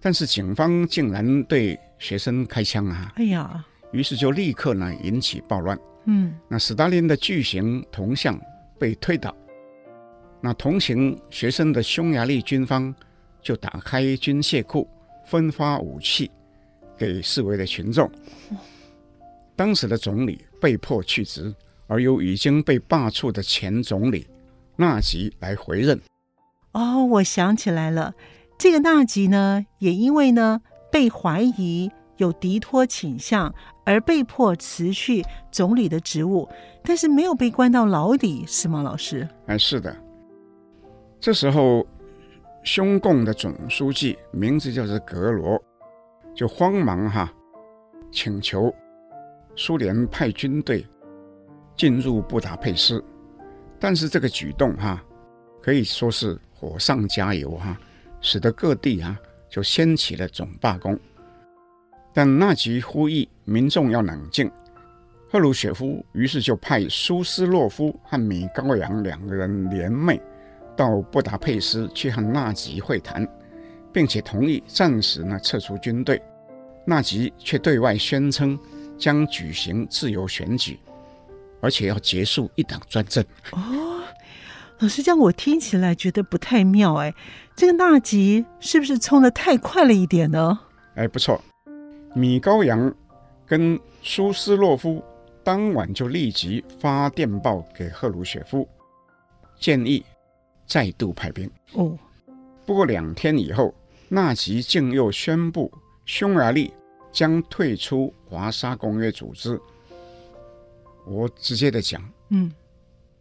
[0.00, 3.12] 但是警方竟然对学生开枪啊！
[3.14, 5.78] 哎呀，于是就立刻呢引起暴乱。
[6.06, 8.38] 嗯，那斯大林的巨型铜像。
[8.80, 9.34] 被推倒，
[10.40, 12.94] 那同行学生的匈牙利军方
[13.42, 14.88] 就打开军械库，
[15.26, 16.30] 分发武器
[16.96, 18.08] 给示威的群众。
[19.56, 21.52] 当时的总理被迫去职，
[21.88, 24.28] 而由已经被罢黜的前总理
[24.76, 26.00] 纳吉来回任。
[26.70, 28.14] 哦，我想起来了，
[28.56, 30.60] 这个纳吉呢，也因为呢
[30.92, 33.52] 被怀疑有敌托倾向，
[33.88, 36.46] 而被迫辞去总理的职务，
[36.82, 39.26] 但是没有被关到牢里，是吗，老师？
[39.46, 39.96] 哎，是的。
[41.18, 41.86] 这时候，
[42.62, 45.58] 匈共的总书记名字叫做格罗，
[46.34, 47.32] 就慌忙哈
[48.12, 48.70] 请求
[49.56, 50.86] 苏联派军队
[51.74, 53.02] 进入布达佩斯，
[53.80, 55.02] 但是这个举动哈
[55.62, 57.74] 可以说是火上加油哈，
[58.20, 61.00] 使得各地啊就掀起了总罢工。
[62.18, 64.50] 但纳吉呼吁民众要冷静，
[65.30, 70.20] 赫鲁雪夫于是就派苏斯洛夫和米高扬两个人联袂
[70.76, 73.24] 到布达佩斯去和纳吉会谈，
[73.92, 76.20] 并且同意暂时呢撤出军队。
[76.84, 78.58] 纳吉却对外宣称
[78.98, 80.76] 将举行自由选举，
[81.60, 83.24] 而且要结束一党专政。
[83.52, 84.02] 哦，
[84.80, 87.14] 老师，这样我听起来觉得不太妙哎，
[87.54, 90.58] 这个纳吉是不是冲得太快了一点呢？
[90.96, 91.40] 哎，不错。
[92.14, 92.92] 米高扬
[93.46, 95.02] 跟苏斯洛夫
[95.44, 98.68] 当晚就立即发电报给赫鲁雪夫，
[99.58, 100.04] 建议
[100.66, 101.50] 再度派兵。
[101.74, 101.96] 哦，
[102.66, 103.74] 不过两天以后，
[104.08, 105.72] 纳吉竟又宣布
[106.04, 106.72] 匈牙利
[107.12, 109.60] 将退出华沙公约组织。
[111.06, 112.52] 我直接的讲，嗯，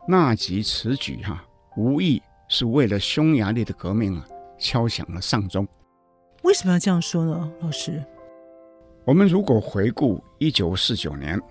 [0.08, 1.47] 纳吉此举哈、啊，
[1.78, 4.28] 无疑是为了匈牙利的革命啊
[4.60, 5.65] 敲响了丧钟。
[6.43, 8.04] 为什么要这样说呢，老师？
[9.08, 11.41] 我们如果回顾一九四九年，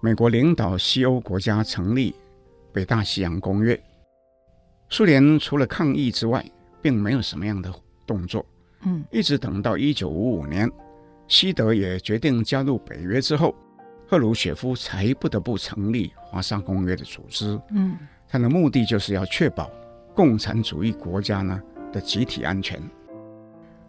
[0.00, 2.14] 美国领导西欧国家成立
[2.72, 3.76] 北大西洋公约，
[4.88, 6.48] 苏联除了抗议之外，
[6.80, 7.68] 并没有什么样的
[8.06, 8.46] 动作。
[8.84, 10.70] 嗯，一直等到一九五五年，
[11.26, 13.52] 西德也决定加入北约之后，
[14.06, 17.60] 赫鲁雪夫才不得不成立华沙公约的组织。
[17.70, 17.98] 嗯，
[18.28, 19.68] 他的目的就是要确保
[20.14, 21.60] 共产主义国家呢
[21.92, 22.80] 的集体安全。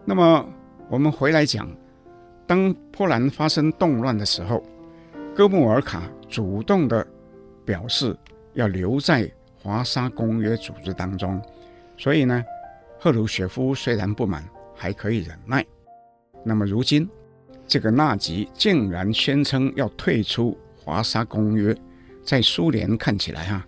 [0.03, 0.43] 那么
[0.89, 1.69] 我们回来讲。
[2.45, 4.63] 当波兰发生动乱的时候，
[5.35, 7.05] 戈穆尔卡主动地
[7.65, 8.15] 表示
[8.53, 11.41] 要留在华沙公约组织当中，
[11.97, 12.43] 所以呢，
[12.99, 14.43] 赫鲁雪夫虽然不满，
[14.75, 15.65] 还可以忍耐。
[16.43, 17.09] 那么如今，
[17.65, 21.75] 这个纳吉竟然宣称要退出华沙公约，
[22.23, 23.67] 在苏联看起来哈、啊，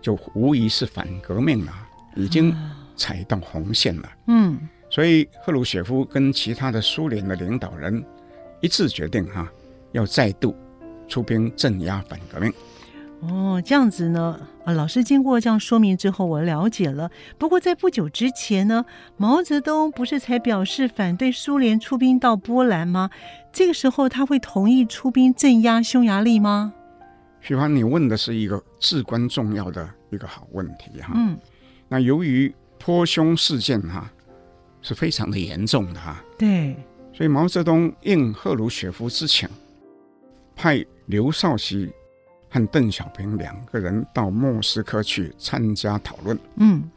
[0.00, 1.72] 就无疑是反革命了，
[2.16, 2.52] 已经
[2.96, 4.12] 踩到红线了。
[4.26, 4.58] 嗯。
[4.98, 8.04] 所以，赫鲁雪夫跟其他的苏联的领导人
[8.60, 9.48] 一致决定，哈，
[9.92, 10.56] 要再度
[11.06, 12.52] 出兵镇压反革命。
[13.20, 14.40] 哦，这样子呢？
[14.64, 17.08] 啊，老师经过这样说明之后，我了解了。
[17.38, 18.84] 不过，在不久之前呢，
[19.16, 23.08] 毛泽东不是才表示反对苏联出兵到波兰吗？
[23.52, 26.74] 这个时候，他会同意出兵镇压匈牙利吗？
[27.40, 31.12] 徐欢，你问的是一个至关重要的一个好问题，哈。
[31.14, 31.38] 嗯。
[31.88, 32.52] 那由于
[32.84, 34.10] 波匈事件，哈。
[34.88, 36.74] 是非常的严重的哈，对，
[37.12, 39.46] 所以毛泽东应赫鲁雪夫之请，
[40.56, 41.92] 派刘少奇
[42.48, 46.38] 和邓小平两个人到莫斯科去参加讨论。
[46.56, 46.90] 嗯，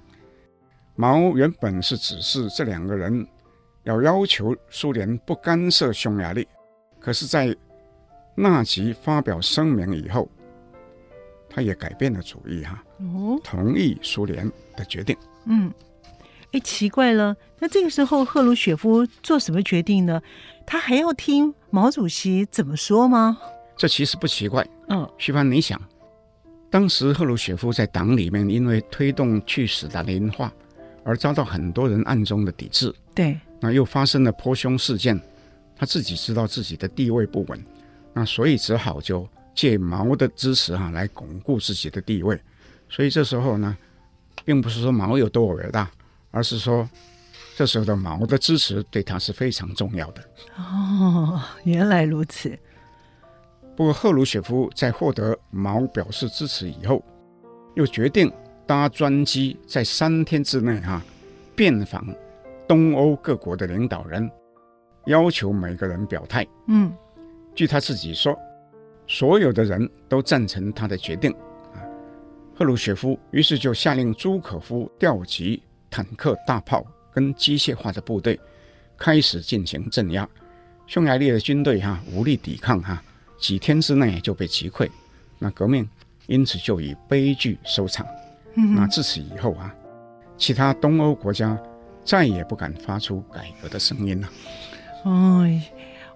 [0.95, 3.27] 毛原本是指示这两个人
[3.83, 6.47] 要要求苏联不干涉匈牙利，
[6.97, 7.53] 可是，在
[8.35, 10.29] 纳吉发表声明以后，
[11.49, 15.13] 他也改变了主意哈，哦，同意苏联的决定。
[15.43, 15.69] 嗯。
[16.51, 20.21] 哎，奇怪了，那这个时候赫鲁雪夫做什么决定呢？
[20.65, 23.37] 他还要听毛主席怎么说吗？
[23.77, 24.67] 这其实不奇怪。
[24.89, 25.81] 嗯，徐帆，你想，
[26.69, 30.51] 当时赫鲁雪夫在党里面因为推动去死的林化
[31.05, 32.93] 而遭到很多人暗中的抵制。
[33.15, 35.17] 对，那又发生了波匈事件，
[35.77, 37.63] 他自己知道自己的地位不稳，
[38.11, 42.37] 那所以只好就借毛的支持哈、啊、来巩固自己的地位。
[42.89, 43.77] 所以这时候呢，
[44.43, 45.89] 并不是说毛有多伟大。
[46.31, 46.89] 而是说，
[47.55, 50.23] 这时候的毛的支持对他是非常重要的。
[50.57, 52.57] 哦，原来如此。
[53.75, 57.03] 不过赫鲁雪夫在获得毛表示支持以后，
[57.75, 58.31] 又决定
[58.65, 61.05] 搭专机在三天之内哈、啊，
[61.55, 62.05] 遍访
[62.67, 64.29] 东欧各国的领导人，
[65.05, 66.45] 要求每个人表态。
[66.67, 66.93] 嗯，
[67.55, 68.37] 据他自己说，
[69.07, 71.31] 所有的人都赞成他的决定。
[71.73, 71.79] 啊，
[72.55, 75.61] 赫鲁雪夫于是就下令朱可夫调集。
[75.91, 76.83] 坦克、大炮
[77.13, 78.39] 跟机械化的部队
[78.97, 80.27] 开始进行镇压，
[80.87, 83.03] 匈牙利的军队哈、啊、无力抵抗哈、啊，
[83.37, 84.89] 几天之内就被击溃，
[85.37, 85.87] 那革命
[86.27, 88.07] 因此就以悲剧收场。
[88.55, 89.73] 嗯、那自此以后啊，
[90.37, 91.57] 其他东欧国家
[92.03, 94.29] 再也不敢发出改革的声音了。
[95.03, 95.61] 哎，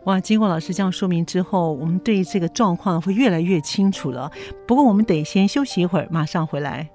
[0.04, 4.32] 哇，经过老师这样说明之后，我们对这个状况会越来越清楚了。
[4.68, 6.90] 不过我们得先休息一会儿，马上回来。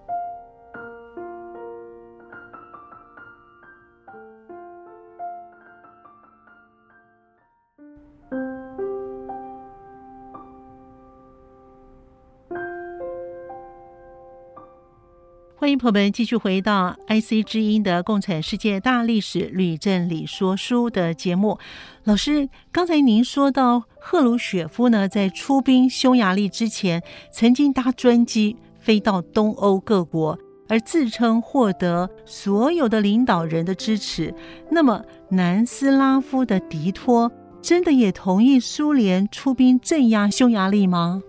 [15.60, 21.58] 欢迎朋友们继续回到 IC 之音的《共产世界大历史吕振理说书》的节目。
[22.04, 34.34] 老师，刚才您说到赫鲁雪夫呢，在出兵匈牙利之前，曾经搭专机飞到东欧各国，而自称获得所有的领导人的支持。
[34.70, 37.30] 那么，南斯拉夫的迪托
[37.60, 41.22] 真的也同意苏联出兵镇压匈牙利吗？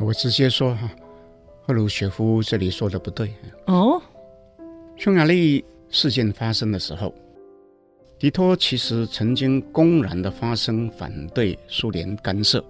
[0.00, 0.90] 我直接说哈。
[1.72, 3.32] 赫鲁雪夫这里说的不对
[3.64, 3.98] 哦。
[4.94, 7.14] 匈牙利事件发生的时候，
[8.18, 12.62] 迪托其实曾经公然的发声反对苏联干涉，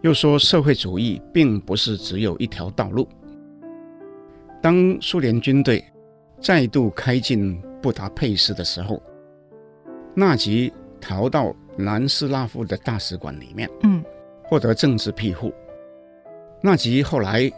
[0.00, 3.08] 又说社会主义并不是只有一条道路。
[4.60, 5.84] 当苏联军队
[6.40, 9.00] 再度开进布达佩斯的时候，
[10.12, 14.02] 纳吉逃到南斯拉夫的大使馆里面，嗯，
[14.42, 15.52] 获得政治庇护。
[16.60, 17.48] 纳吉后来。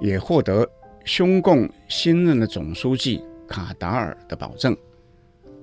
[0.00, 0.68] 也获得
[1.04, 4.76] 匈共新任的总书记卡达尔的保证，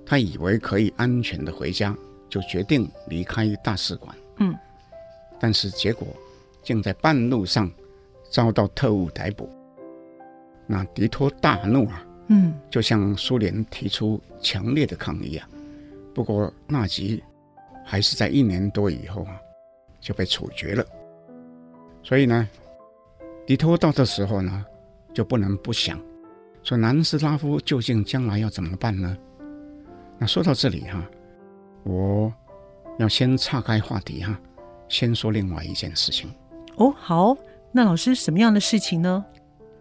[0.06, 1.96] 他以为可以安全的回家，
[2.30, 4.16] 就决定离开大使馆。
[4.38, 4.56] 嗯，
[5.40, 6.08] 但是结果
[6.62, 7.70] 竟在半路上
[8.30, 9.50] 遭到特务逮捕。
[10.66, 15.50] 那迪托大怒啊，嗯，就向苏联提出强烈的抗议啊。
[16.14, 17.24] 不过纳吉
[17.86, 19.40] 还是在一年多以后啊
[20.00, 20.86] 就被处决了。
[22.04, 22.48] 所以呢。
[23.48, 24.66] 狄托到的时候呢，
[25.14, 25.98] 就不能不想，
[26.64, 29.18] 说南斯拉夫究竟将来要怎么办呢？
[30.20, 31.02] 那说到这里哈，
[31.86, 32.30] 我
[33.00, 34.38] 要先岔开话题哈，
[34.90, 36.30] 先说另外一件事情。
[36.76, 37.38] 哦，好，
[37.72, 39.26] 那老师什么样的事情呢？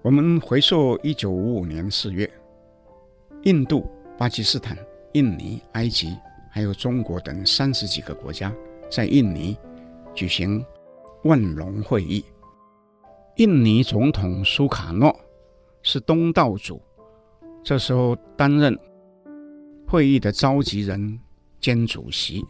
[0.00, 2.30] 我们回溯一九五五年四月，
[3.42, 4.78] 印度、巴基斯坦、
[5.14, 6.16] 印尼、埃及，
[6.52, 8.54] 还有中国等三十几个国家
[8.88, 9.58] 在印尼
[10.14, 10.64] 举行
[11.24, 12.24] 万隆会议。
[13.36, 15.14] 印尼总统苏卡诺
[15.82, 16.80] 是东道主，
[17.62, 18.74] 这时候担任
[19.86, 21.20] 会议的召集人
[21.60, 22.42] 兼主席。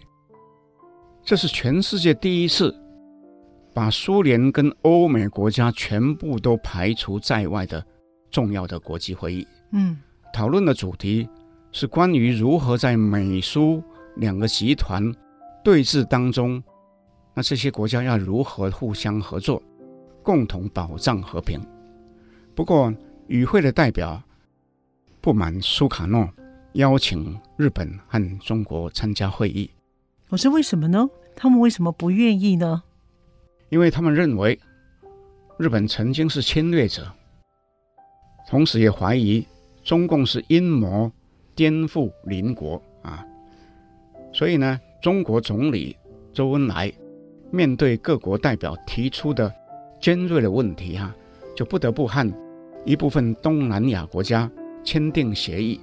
[1.25, 2.73] 这是全世界第一次
[3.75, 7.85] 把苏联跟欧美国家全部都排除在外的
[8.31, 9.45] 重要的国际会议。
[9.73, 9.99] 嗯，
[10.33, 11.29] 讨论的主题
[11.73, 13.83] 是关于如何在美苏
[14.15, 15.13] 两个集团
[15.65, 16.63] 对峙当中，
[17.35, 19.61] 那这些国家要如何互相合作。
[20.27, 21.65] 共同保障和平。
[22.53, 22.93] 不过，
[23.29, 24.21] 与会的代表
[25.21, 26.29] 不满苏卡诺
[26.73, 29.71] 邀请日本和中国参加会议。
[30.29, 31.09] 我是为什么呢？
[31.37, 32.83] 他们为什么不愿意呢？
[33.69, 34.59] 因为他们认为
[35.59, 37.07] 日本曾经是侵略者，
[38.49, 39.47] 同时也怀疑
[39.85, 41.09] 中共是阴谋
[41.55, 43.25] 颠覆邻国啊。
[44.33, 45.97] 所以呢，中国总理
[46.33, 46.93] 周恩来
[47.53, 49.55] 面对各国代表提出的。
[50.07, 51.17] 尖锐的问题哈、啊，
[51.57, 52.33] 就不得不和
[52.85, 54.49] 一部分东南亚国家
[54.85, 55.81] 签订协议，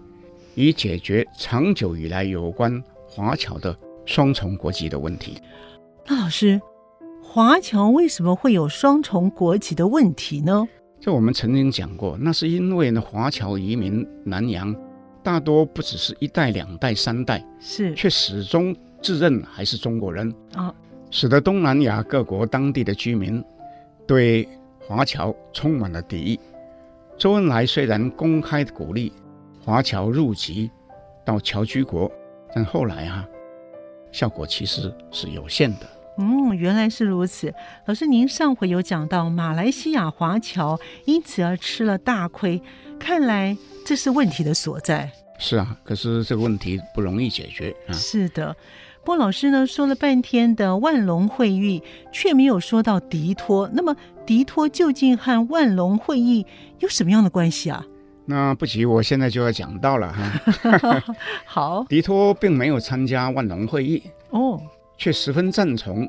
[0.55, 5.41] 以解决长久以来有关华侨的双重国籍的问题。
[6.07, 6.61] 那老师，
[7.21, 10.65] 华侨为什么会有双重国籍的问题呢？
[11.01, 14.73] 这我们曾经讲过，那是因为呢，华侨移民南洋，
[15.21, 20.73] 大多不只是一代、两代、三代，是却始终自认还是中国人啊，
[21.11, 23.43] 使得东南亚各国当地的居民。
[24.07, 24.47] 对
[24.79, 26.39] 华侨充满了敌意。
[27.17, 29.13] 周恩来虽然公开鼓励
[29.63, 30.69] 华侨入籍
[31.25, 32.11] 到侨居国，
[32.53, 33.27] 但后来啊，
[34.11, 35.87] 效果其实是有限的。
[36.17, 37.53] 嗯，原来是如此。
[37.85, 42.61] 老师，您上回有讲到马来西亚华侨因此而吃了大亏，
[42.99, 45.11] 看来这是问题的所在。
[45.39, 47.93] 是啊，可是这个问题不容易解决啊。
[47.93, 48.55] 是的。
[49.05, 51.83] 波老师呢，说了半天的万隆会议，
[52.13, 53.69] 却没有说到迪托。
[53.73, 53.93] 那么
[54.25, 56.45] 迪托究竟和万隆会议
[56.79, 57.85] 有什么样的关系啊？
[58.25, 61.03] 那不急，我现在就要讲到了哈。
[61.45, 64.57] 好，迪托并没有参加万隆会议哦，
[64.97, 66.07] 却十分赞同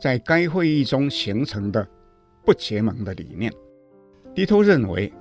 [0.00, 1.86] 在该会议中形成的
[2.44, 3.52] 不结盟的理念。
[4.34, 5.12] 迪托认为，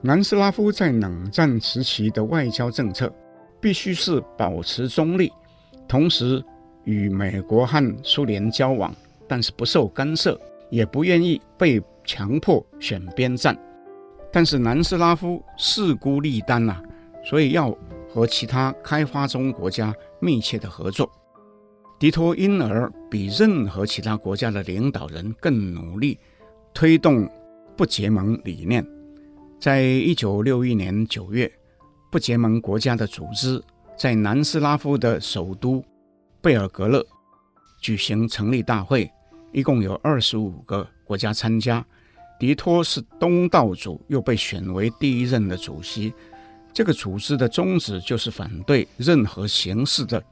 [0.00, 3.12] 南斯拉夫在冷战时期的外交政策
[3.60, 5.32] 必须是保持中立，
[5.88, 6.40] 同时。
[6.84, 8.94] 与美国和苏联交往，
[9.26, 13.56] 但是不受干涉，也不愿意被强迫选边站。
[14.32, 16.82] 但是南斯拉夫势孤力单呐、啊，
[17.24, 17.76] 所以要
[18.08, 21.10] 和其他开发中国家密切的合作。
[21.98, 26.18] 迪托因而比任何其他国家的领导人更努力
[26.72, 27.28] 推动
[27.76, 28.86] 不结盟理念。
[29.58, 31.50] 在一九六一年九月，
[32.12, 33.60] 不结盟国家的组织
[33.96, 35.84] 在南斯拉夫的首都
[36.48, 37.06] 贝尔格勒
[37.78, 39.12] 举行成立大会，
[39.52, 41.84] 一共有二十五个国家参加。
[42.40, 46.10] 迪托是东道主，又被选为第一任的主席。
[46.72, 50.24] 这个组织的宗旨就是反对任何形式的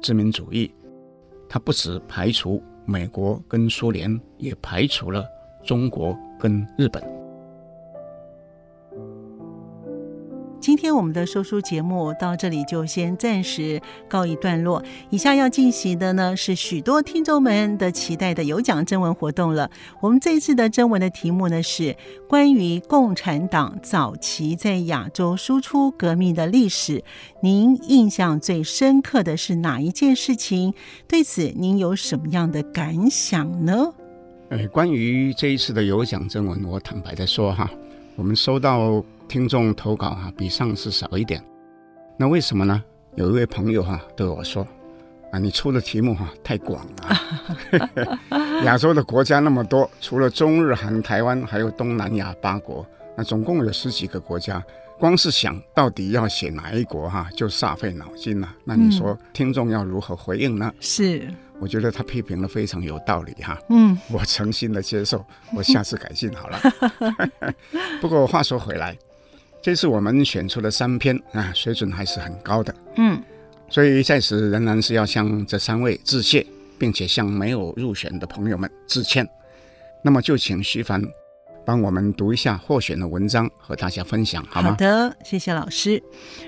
[0.00, 0.72] 殖民主义。
[1.46, 5.22] 他不只排除美国跟苏联，也排除了
[5.62, 7.19] 中国跟日本。
[10.60, 14.82] 今天我们的说书节目到这里就先暂时告一段落。
[15.08, 19.70] 以下要进行的呢，是许多听众们的期待的有奖征文活动了。
[20.00, 21.96] 我们这次的征文的题目呢，是
[22.28, 27.02] 关于共产党早期在亚洲输出革命的历史。
[27.42, 30.74] 您印象最深刻的是哪一件事情？
[31.08, 33.94] 对此您有什么样的感想呢？
[34.50, 37.70] 哎，关于这一次的有奖征文，我坦白的说哈，
[38.14, 39.02] 我们收到。
[39.30, 41.40] 听众投稿哈、啊，比上次少一点，
[42.18, 42.82] 那为什么呢？
[43.14, 44.66] 有一位朋友哈、啊、对我说
[45.30, 52.84] ：“啊，你出的题目哈、啊、太广了， 亚洲的国家那么多，除了中日韩台湾，还有东南亚八国，
[53.16, 54.60] 那总共有十几个国家，
[54.98, 58.52] 光是想到底要写哪一国哈、啊，就煞费脑筋了。
[58.64, 61.32] 那你说听众要如何回应呢？”是。
[61.60, 65.24] 我觉得他批评的非常有道理哈，嗯，我诚心的接受，
[65.54, 66.58] 我下次改进好了。
[68.00, 68.98] 不过话说回来。
[69.62, 72.74] 这次我们选出了三篇啊，水准还是很高的。
[72.96, 73.22] 嗯，
[73.68, 76.46] 所以在此仍然是要向这三位致谢，
[76.78, 79.28] 并且向没有入选的朋友们致歉。
[80.02, 81.02] 那么就请徐凡
[81.66, 84.70] 帮我们读一下获选的文章，和大家分享好吗？
[84.70, 86.02] 好的，谢谢老师。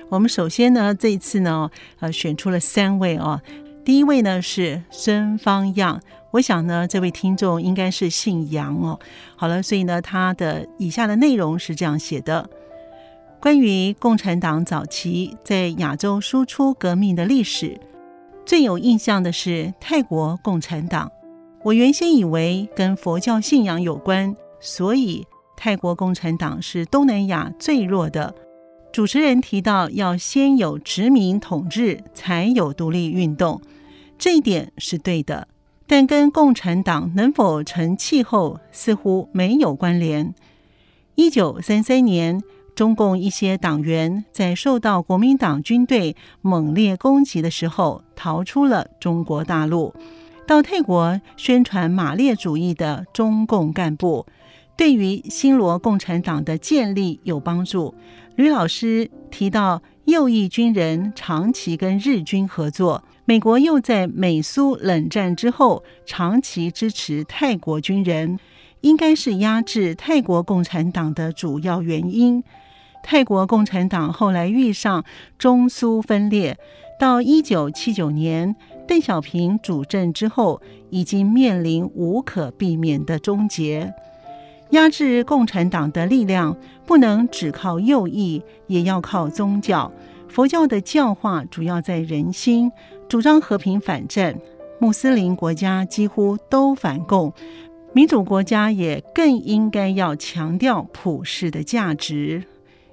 [0.08, 3.42] 我们首先呢，这一次呢，呃，选出了三位哦。
[3.84, 6.00] 第一位呢是孙方样，
[6.30, 8.98] 我想呢，这位听众应该是姓杨哦。
[9.36, 12.48] 好了，所以呢，他的以下的内容是这样写的。
[13.43, 17.76] 关于共产党早期在亚洲输出革命的历史，
[18.47, 21.11] 最有印象的是泰国共产党。
[21.64, 25.26] 我原先以为跟佛教信仰有关，所以
[25.57, 28.32] 泰国共产党是东南亚最弱的。
[28.93, 33.61] 主持人提到要先有殖民统治，才有独立运动，
[34.16, 35.49] 这一点是对的，
[35.88, 40.32] 但跟共产党能否成气候似乎没有关联。
[41.16, 42.40] 一九三三年。
[42.74, 49.94] 中共一些党员在受到国民党军队猛烈攻击的时候，逃出了中国大陆，
[50.46, 54.26] 到泰国宣传马列主义的中共干部，
[54.76, 57.94] 对于新罗共产党的建立有帮助。
[58.36, 68.38] 吕老师提到，右翼军人长期跟日军合作，美国又在美苏冷战之后长期支持泰国军人，
[68.83, 72.45] 应该是压制泰国共产党的主要原因。
[73.03, 75.05] 泰国共产党后来遇上
[75.39, 76.57] 中苏分裂，
[77.01, 78.55] 到一九七九年
[78.87, 80.61] 邓小平主政之后，
[80.91, 83.93] 已经面临无可避免的终结。
[84.70, 86.57] 压制共产党的力量
[86.87, 89.93] 不能只靠右翼，也要靠宗教。
[90.28, 92.72] 佛教的教化主要在人心，
[93.09, 94.39] 主张和平反战。
[94.78, 97.33] 穆斯林国家几乎都反共，
[97.95, 102.43] 民主国家也更应该要强调普世的价值。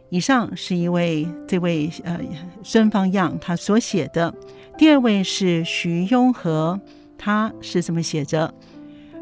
[0.09, 2.19] 以上是一位这位呃
[2.63, 4.33] 孙方样他所写的，
[4.77, 6.81] 第二位是徐雍和，
[7.17, 8.53] 他是这么写着：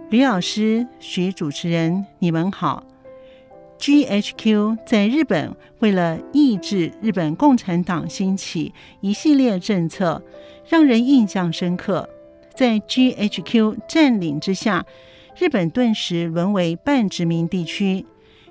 [0.10, 2.84] 吕老师、徐主持人，你们好。
[3.78, 10.24] GHQ 在日本为了抑制日本共产党兴起一系列政策，
[10.68, 12.10] 让人印象深刻。
[12.56, 14.84] 在 GHQ 占领之下，
[15.40, 18.06] 日本顿时沦为半殖民地区。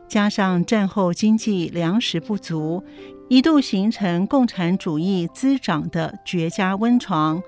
[0.07, 2.85] 加上战后经济粮食不足，
[3.29, 7.43] 一度形成共产主义滋长的绝佳温床。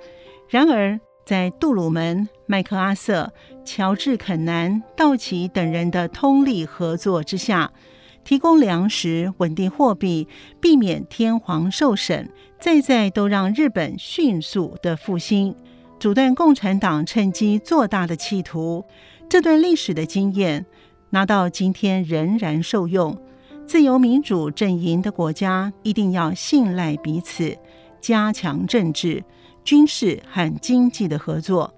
[0.48, 3.32] 然而，在杜鲁门、麦克阿瑟、
[3.64, 7.70] 乔治肯南、道奇等人的通力合作之下，
[8.24, 10.26] 提供粮食、稳定货币、
[10.60, 12.28] 避免天皇受审，
[12.58, 15.54] 再再都让日本迅速的复兴，
[16.00, 18.84] 阻断共产党趁机做大的企图。
[19.28, 20.64] 这段历史的经验。
[21.10, 23.16] 拿到今天仍然受用，
[23.66, 27.56] 自由民主阵营的国家一定要信赖彼此，
[27.98, 29.24] 加强政治、
[29.64, 31.72] 军事和经济的合作。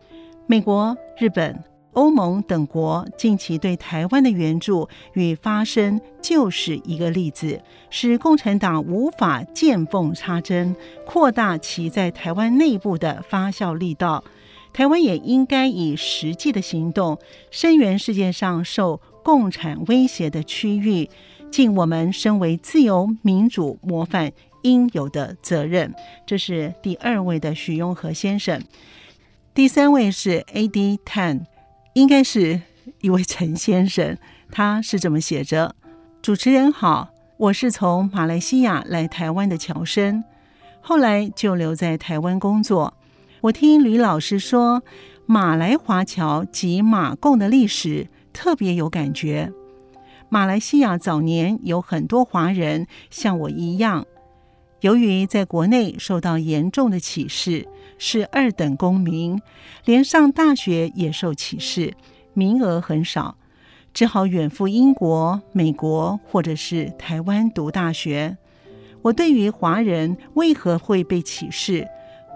[0.49, 10.75] 美国、日本、欧盟等国近期对台湾的援助与发声，就是一个例子，使共产党无法见缝插针，
[11.07, 14.25] 扩大其在台湾内部的发酵力道。
[14.73, 17.19] 台湾也应该以实际的行动
[17.51, 21.09] 声援世界上受共产威胁的区域，
[21.51, 25.93] 尽我们身为自由民主模范应有的责任。
[26.25, 28.63] 这是第二位的许雍和先生，
[29.53, 30.99] 第三位是 A.D.
[31.05, 31.43] Tan，
[31.95, 32.63] 应该是
[33.01, 34.17] 一位陈先生，
[34.51, 35.75] 他是这么写着：
[36.23, 40.23] 主持人好，我是从马来西亚来台湾的侨生，
[40.81, 42.95] 后来就留在台湾工作。
[43.43, 44.83] 我听吕老师说，
[45.25, 49.51] 马来华侨及马共的历史特别有感觉。
[50.29, 54.07] 马来西亚早年有很多华人像我一样，
[54.83, 57.67] 由于在国内受到严重的歧视，
[57.97, 59.41] 是二等公民，
[59.87, 61.95] 连上大学也受歧视，
[62.35, 63.37] 名额很少，
[63.95, 68.37] 只好远赴英国、美国或者是台湾读大学。
[69.01, 71.89] 我对于华人为何会被歧视，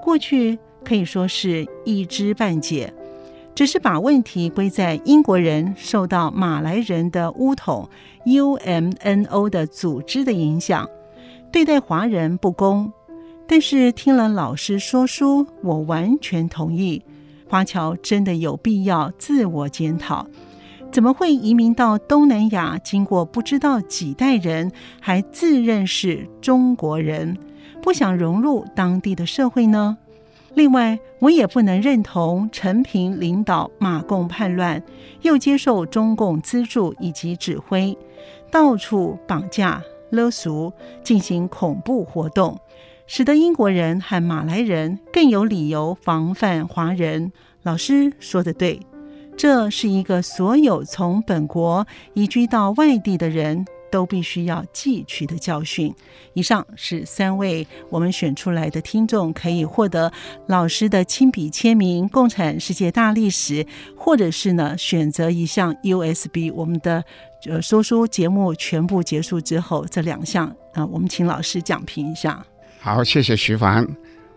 [0.02, 0.58] 过去。
[0.84, 2.92] 可以说是一知半解，
[3.54, 7.88] 只是把问题归在英国人受到马来人的巫统
[8.26, 10.88] UMNO 的组织的影响，
[11.50, 12.92] 对待华人不公。
[13.46, 17.02] 但是听了老师说书，我完全同意，
[17.48, 20.26] 华侨真的有必要自我检讨。
[20.90, 24.70] 怎么会移民到东南亚，经过不知道几代人，
[25.00, 27.36] 还自认是中国人，
[27.82, 29.98] 不想融入当地的社会呢？
[30.54, 34.82] 另外，我也不能认同陈平领导马共叛乱，
[35.22, 37.96] 又接受中共资助以及指挥，
[38.52, 42.56] 到处绑架勒赎，进行恐怖活动，
[43.06, 47.32] 使得英国人和马来人更有理由防范华人。
[47.64, 48.78] 老师说得对，
[49.36, 53.66] 这是一个所有从本国移居到外地的人。
[53.94, 55.94] 都必须要汲取的教训。
[56.32, 60.12] 以上是三位我们选出来的听众，可以获得
[60.48, 63.64] 老师的亲笔签名《共产世界大历史》，
[63.96, 66.50] 或者是呢选择一项 USB。
[66.52, 67.04] 我们的
[67.48, 72.44] 呃说书节目全部结束之后，这两项啊，我们请老师讲评一下。
[72.80, 73.86] 好，谢谢徐凡。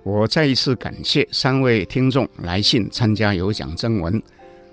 [0.03, 4.21] 我再一次感谢三位听众来信参加有奖征文。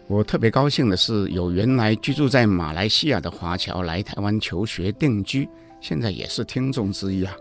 [0.07, 5.49] 我特别高兴的是，有原来居住在马来西亚的华侨来台湾求学定居，
[5.81, 7.35] 现在也是听众之一啊，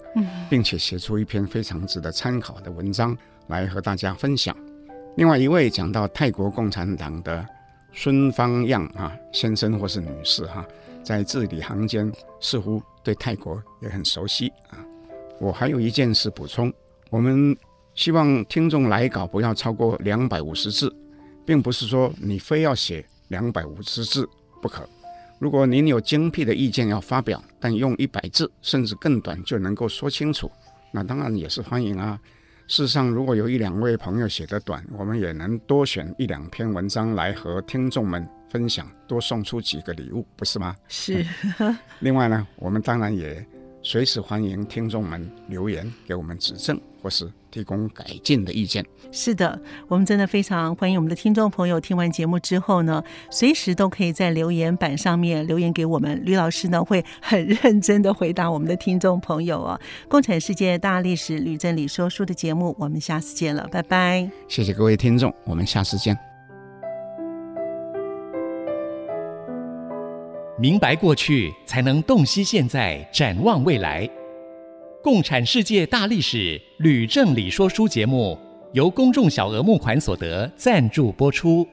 [0.50, 3.16] 并且写出一篇非常值得参考的文章
[3.48, 4.56] 来和大家分享。
[5.18, 7.46] 另外一位讲到泰国共产党的
[7.92, 10.66] 孙方样啊先生或是女士哈，
[11.04, 12.10] 在字里行间
[12.40, 14.80] 似乎对泰国也很熟悉啊。
[15.38, 16.74] 我还有一件事补充，
[17.10, 17.56] 我们
[17.94, 20.96] 希望听众来稿不要超过两百五十字。
[21.46, 24.28] 并不是说你非要写两百五十字
[24.62, 24.88] 不可。
[25.40, 30.50] 如果您有精辟的意见要发表，但用一百字甚至更短就能够说清楚，
[30.92, 32.18] 那当然也是欢迎啊。
[32.66, 40.74] 事实上，如果有一两位朋友写得短，我们也能多选一两篇文章来和听众们分享，多送出几个礼物，不是吗？
[40.88, 41.26] 是。
[42.00, 43.46] 另外呢，我们当然也
[43.82, 47.30] 随时欢迎听众们留言给我们指正，或是。
[47.54, 48.84] 提供改进的意见。
[49.12, 56.20] 是的，我们真的非常欢迎我们的听众朋友听完节目之后呢，随时都可以在留言板上面留言给我们。
[56.26, 59.80] 吕老师呢会很认真的回答我们的听众朋友哦。
[60.10, 64.28] 共产世界大历史吕振理说书的节目，我们下次见了，拜拜。
[64.48, 66.18] 谢谢各位听众，我们下次见。
[70.58, 74.10] 明白过去，才能洞悉现在，展望未来。
[75.04, 78.40] 共产世界大历史吕正理说书节目
[78.72, 81.68] 由公众小额募款所得赞助播出。